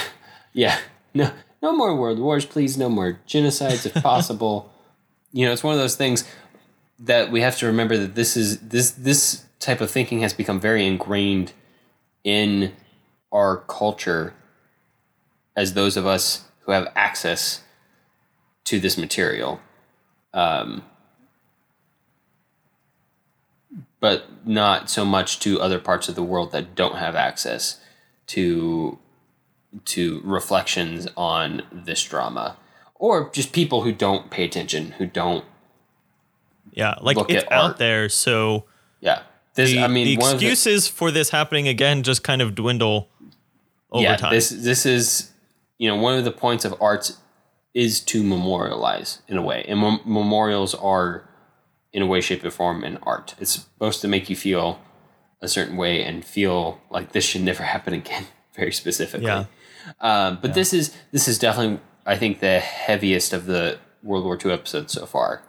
[0.53, 0.79] yeah.
[1.15, 1.33] No,
[1.63, 2.77] no more world wars, please.
[2.79, 4.71] No more genocides, if possible.
[5.33, 6.29] you know, it's one of those things
[6.99, 10.61] that we have to remember that this is this this type of thinking has become
[10.61, 11.53] very ingrained
[12.25, 12.73] in
[13.33, 14.35] our culture
[15.57, 17.63] as those of us who have access
[18.65, 19.61] to this material.
[20.33, 20.83] Um,
[24.01, 27.79] but not so much to other parts of the world that don't have access
[28.29, 28.99] to
[29.85, 32.57] to reflections on this drama.
[32.97, 35.45] Or just people who don't pay attention who don't
[36.73, 38.65] Yeah, like it's out there, so
[39.01, 39.23] yeah.
[39.55, 42.55] This the, i mean the of the- excuses for this happening again just kind of
[42.55, 43.09] dwindle
[43.91, 44.33] over yeah, time.
[44.33, 45.31] This this is
[45.79, 47.19] you know one of the points of arts
[47.75, 51.29] is to memorialize in a way, and mem- memorials are
[51.93, 53.35] in a way, shape, or form an art.
[53.41, 54.81] It's supposed to make you feel
[55.43, 58.27] a certain way and feel like this should never happen again.
[58.55, 59.27] Very specifically.
[59.27, 59.45] Yeah.
[60.01, 64.39] Um, but this is this is definitely I think the heaviest of the World War
[64.43, 65.43] II episodes so far.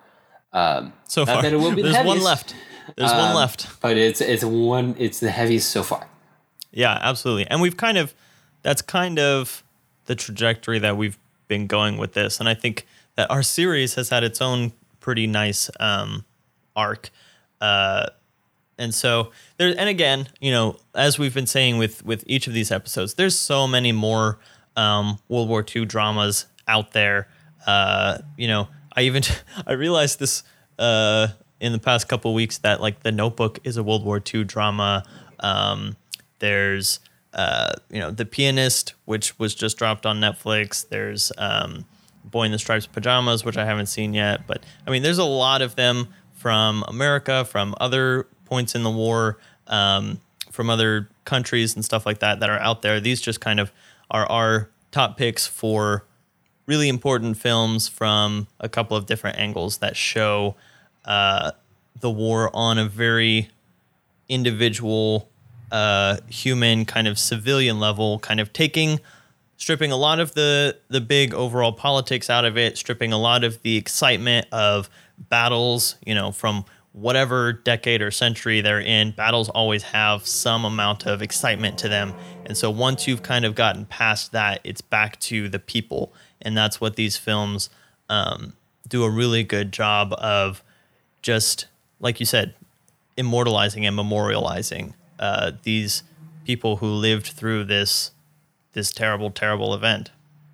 [0.54, 2.56] Um, so far, it will be the there's one left.
[2.98, 3.82] There's one Um, left.
[3.82, 6.08] but it's it's one it's the heaviest so far.
[6.72, 7.48] Yeah, absolutely.
[7.48, 8.14] And we've kind of
[8.62, 9.64] that's kind of
[10.06, 12.40] the trajectory that we've been going with this.
[12.40, 12.86] And I think
[13.16, 16.24] that our series has had its own pretty nice um,
[16.82, 17.10] arc.
[17.60, 18.08] Uh,
[18.78, 22.54] and so there and again, you know, as we've been saying with with each of
[22.54, 24.40] these episodes, there's so many more
[24.76, 27.28] um, World War II dramas out there.
[27.68, 29.24] Uh, you know, I even
[29.68, 30.44] I realized this
[30.80, 31.28] uh,
[31.60, 35.04] in the past couple weeks that like The Notebook is a World War II drama.
[35.40, 35.96] Um,
[36.40, 37.00] there's
[37.34, 40.88] uh, you know The Pianist, which was just dropped on Netflix.
[40.90, 41.86] There's um,
[42.26, 44.48] Boy in the Stripes Pajamas, which I haven't seen yet.
[44.48, 46.08] But I mean, there's a lot of them
[46.42, 49.38] from America, from other points in the war,
[49.68, 50.20] um,
[50.50, 53.00] from other countries and stuff like that that are out there.
[53.00, 53.72] These just kind of
[54.10, 56.04] are our top picks for
[56.66, 60.56] really important films from a couple of different angles that show
[61.06, 61.52] uh,
[62.00, 63.50] the war on a very
[64.28, 65.30] individual,
[65.72, 69.00] uh, human, kind of civilian level, kind of taking,
[69.58, 73.44] stripping a lot of the the big overall politics out of it, stripping a lot
[73.44, 74.90] of the excitement of
[75.30, 75.96] battles.
[76.06, 81.22] You know, from whatever decade or century they're in, battles always have some amount of
[81.22, 82.14] excitement to them.
[82.46, 86.58] And so once you've kind of gotten past that, it's back to the people, and
[86.58, 87.70] that's what these films
[88.10, 88.54] um,
[88.88, 90.64] do a really good job of
[91.22, 91.68] just
[92.02, 92.54] like you said,
[93.16, 96.04] immortalizing and memorializing uh, these
[96.46, 98.12] people who lived through this
[98.74, 100.12] this terrible, terrible event.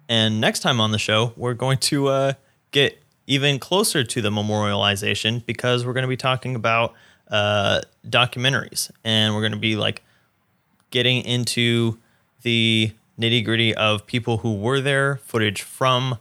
[0.09, 2.33] And next time on the show, we're going to uh,
[2.71, 6.93] get even closer to the memorialization because we're going to be talking about
[7.29, 10.01] uh, documentaries, and we're going to be like
[10.89, 11.97] getting into
[12.41, 16.17] the nitty gritty of people who were there, footage from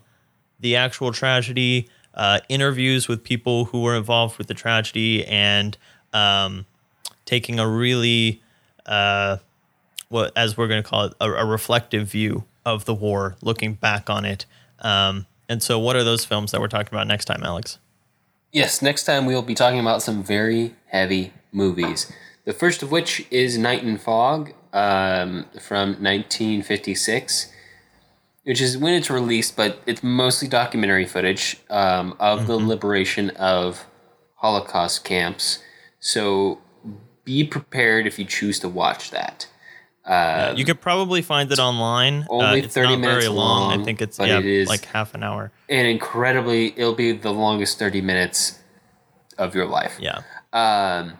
[0.58, 5.78] the actual tragedy, uh, interviews with people who were involved with the tragedy, and
[6.12, 6.66] um,
[7.24, 8.42] taking a really,
[8.86, 9.36] uh,
[10.08, 13.74] what as we're going to call it, a, a reflective view of the war, looking
[13.74, 14.44] back on it.
[14.80, 17.78] Um, and so, what are those films that we're talking about next time, Alex?
[18.52, 22.10] Yes, next time we will be talking about some very heavy movies.
[22.44, 27.52] The first of which is Night and Fog um, from 1956,
[28.44, 33.84] which is when it's released, but it's mostly documentary footage um, of the liberation of
[34.36, 35.58] Holocaust camps.
[35.98, 36.60] So
[37.24, 39.48] be prepared if you choose to watch that.
[40.56, 42.22] You could probably find it online.
[42.30, 43.80] Uh, only it's 30 not very minutes long.
[43.80, 45.50] I think it's yeah, it is- like half an hour.
[45.68, 48.58] And incredibly, it'll be the longest 30 minutes
[49.38, 49.96] of your life.
[50.00, 50.22] Yeah.
[50.52, 51.14] Um,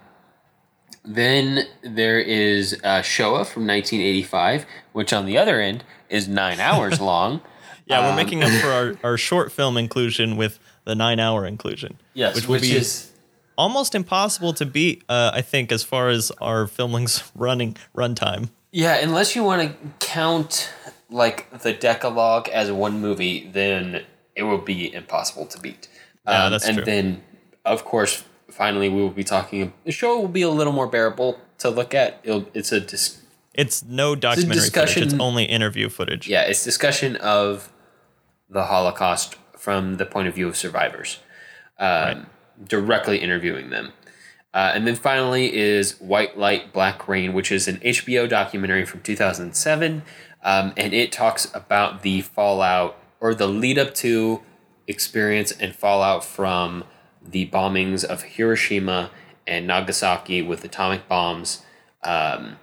[1.04, 7.00] then there is uh, Shoah from 1985, which on the other end is nine hours
[7.12, 7.40] long.
[7.86, 11.46] Yeah, we're Um, making up for our, our short film inclusion with the nine hour
[11.46, 11.98] inclusion.
[12.14, 13.12] Yes, which will be is
[13.56, 18.50] almost impossible to beat, uh, I think, as far as our filming's running runtime.
[18.76, 18.96] Yeah.
[18.96, 20.70] Unless you want to count
[21.08, 24.04] like the Decalogue as one movie, then
[24.34, 25.88] it will be impossible to beat.
[26.26, 26.84] Um, Yeah, that's and true.
[26.84, 27.22] then,
[27.64, 29.72] of course, finally we will be talking.
[29.84, 32.20] The show will be a little more bearable to look at.
[32.22, 33.22] It'll, it's a dis-
[33.54, 34.96] It's no documentary footage.
[34.98, 36.28] It's only interview footage.
[36.28, 37.72] yeah, it's discussion of
[38.50, 41.18] the Holocaust from the point of view of survivors,
[41.78, 42.26] um,
[42.68, 43.92] directly interviewing them.
[44.56, 49.02] Uh, and then finally is White Light, Black Rain, which is an HBO documentary from
[49.02, 50.02] 2007.
[50.42, 54.40] Um, and it talks about the fallout or the lead up to
[54.86, 56.84] experience and fallout from
[57.22, 59.10] the bombings of Hiroshima
[59.46, 61.62] and Nagasaki with atomic bombs
[62.02, 62.56] um,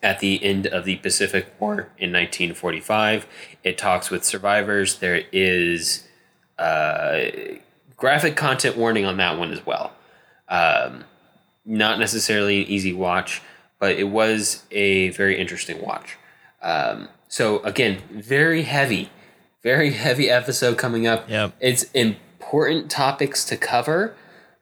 [0.00, 3.26] at the end of the Pacific War in 1945.
[3.64, 5.00] It talks with survivors.
[5.00, 6.06] There is
[6.56, 7.22] uh,
[7.96, 9.93] graphic content warning on that one as well.
[10.48, 11.04] Um,
[11.64, 13.42] not necessarily an easy watch,
[13.78, 16.16] but it was a very interesting watch.
[16.62, 19.10] Um, so again, very heavy,
[19.62, 21.28] very heavy episode coming up.
[21.28, 21.54] Yep.
[21.60, 24.14] It's important topics to cover.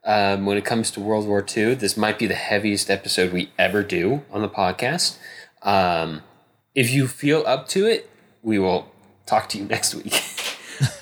[0.04, 3.52] Um, when it comes to World War II, this might be the heaviest episode we
[3.56, 5.16] ever do on the podcast.
[5.62, 6.22] Um,
[6.74, 8.10] if you feel up to it,
[8.42, 8.90] we will
[9.26, 10.20] talk to you next week.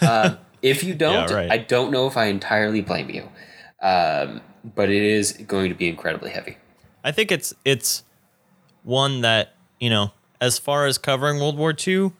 [0.02, 1.50] uh, if you don't, Yeah, right.
[1.50, 3.28] I don't know if I entirely blame you.
[3.80, 6.56] Um, but it is going to be incredibly heavy.
[7.04, 8.02] I think it's it's
[8.82, 12.12] one that you know, as far as covering World War II,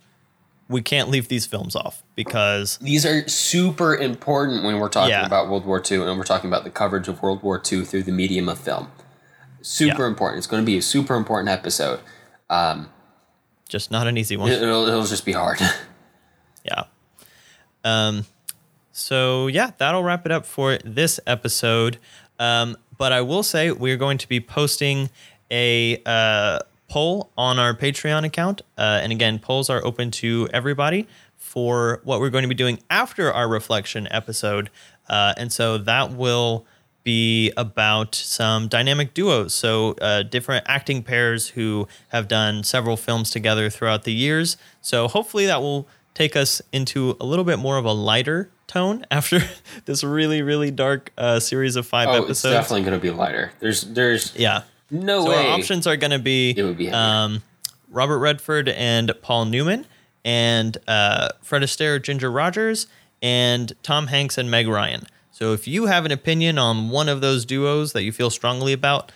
[0.68, 5.26] we can't leave these films off because These are super important when we're talking Yeah.
[5.26, 8.04] about World War II and we're talking about the coverage of World War II through
[8.04, 8.90] the medium of film.
[9.62, 10.08] Super Yeah.
[10.08, 10.38] important.
[10.38, 12.00] It's going to be a super important episode.
[13.68, 14.50] just not an easy one.
[14.50, 15.58] It'll, it'll just be hard.
[16.64, 16.84] Yeah.
[17.84, 18.26] Um,
[18.92, 21.96] so yeah, that'll wrap it up for this episode.
[22.40, 25.10] Um, but I will say we're going to be posting
[25.50, 26.58] a uh,
[26.88, 31.06] poll on our Patreon account, uh, and again, polls are open to everybody
[31.36, 34.70] for what we're going to be doing after our reflection episode,
[35.08, 36.66] uh, and so that will
[37.02, 39.54] be about some dynamic duos.
[39.54, 44.56] So, uh, different acting pairs who have done several films together throughout the years.
[44.80, 49.04] So, hopefully, that will take us into a little bit more of a lighter tone
[49.10, 49.40] after
[49.84, 52.54] this really, really dark uh, series of five oh, it's episodes.
[52.54, 53.52] definitely going to be lighter.
[53.60, 54.62] There's there's yeah.
[54.90, 55.48] no So, way.
[55.48, 57.42] our options are going to be, It would be um,
[57.90, 59.86] Robert Redford and Paul Newman,
[60.24, 62.86] and uh, Fred Astaire, Ginger Rogers,
[63.20, 65.02] and Tom Hanks and Meg Ryan.
[65.32, 68.72] So if you have an opinion on one of those duos that you feel strongly
[68.72, 69.10] about,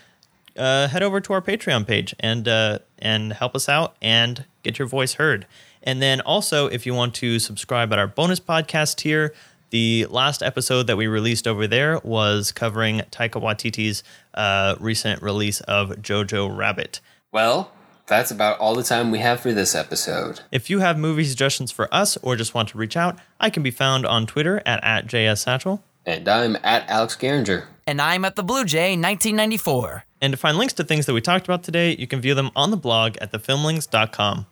[0.56, 4.78] uh, head over to our Patreon page and uh, and help us out and get
[4.78, 5.46] your voice heard.
[5.84, 9.34] And then also, if you want to subscribe at our bonus podcast tier,
[9.70, 14.02] the last episode that we released over there was covering Taika Waititi's
[14.34, 17.00] uh, recent release of Jojo Rabbit.
[17.30, 17.70] well,
[18.06, 20.40] that's about all the time we have for this episode.
[20.52, 23.62] If you have movie suggestions for us or just want to reach out, I can
[23.62, 25.80] be found on Twitter at, at JSSatchel.
[26.04, 27.64] And I'm at Alex Garinger.
[27.86, 30.04] And I'm at the Blue Jay 1994.
[30.20, 32.50] And to find links to things that we talked about today, you can view them
[32.54, 34.46] on the blog at thefilmlings.com.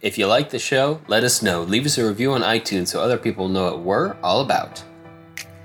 [0.00, 1.62] If you like the show, let us know.
[1.62, 4.82] Leave us a review on iTunes so other people know what we're all about.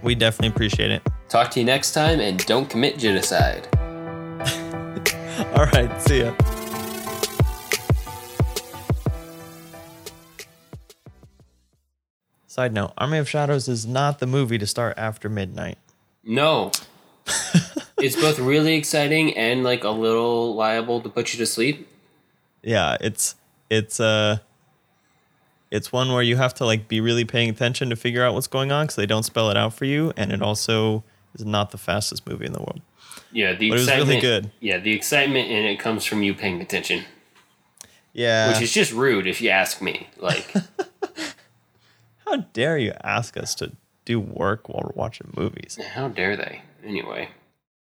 [0.01, 1.01] We definitely appreciate it.
[1.29, 3.67] Talk to you next time and don't commit genocide.
[5.55, 6.33] All right, see ya.
[12.45, 15.79] Side note Army of Shadows is not the movie to start after midnight.
[16.23, 16.71] No.
[17.97, 21.87] it's both really exciting and like a little liable to put you to sleep.
[22.61, 23.35] Yeah, it's
[23.73, 24.37] it's uh
[25.71, 28.47] it's one where you have to like be really paying attention to figure out what's
[28.47, 31.03] going on because they don't spell it out for you, and it also
[31.35, 32.81] is not the fastest movie in the world.
[33.31, 34.21] Yeah, the But it was really excitement.
[34.21, 34.51] good.
[34.59, 37.05] Yeah, the excitement in it comes from you paying attention,
[38.13, 38.49] Yeah.
[38.53, 40.07] which is just rude if you ask me.
[40.17, 40.45] Like,
[42.25, 43.71] How dare you ask us to
[44.05, 45.79] do work while we're watching movies?
[45.95, 46.61] how dare they?
[46.85, 47.29] Anyway.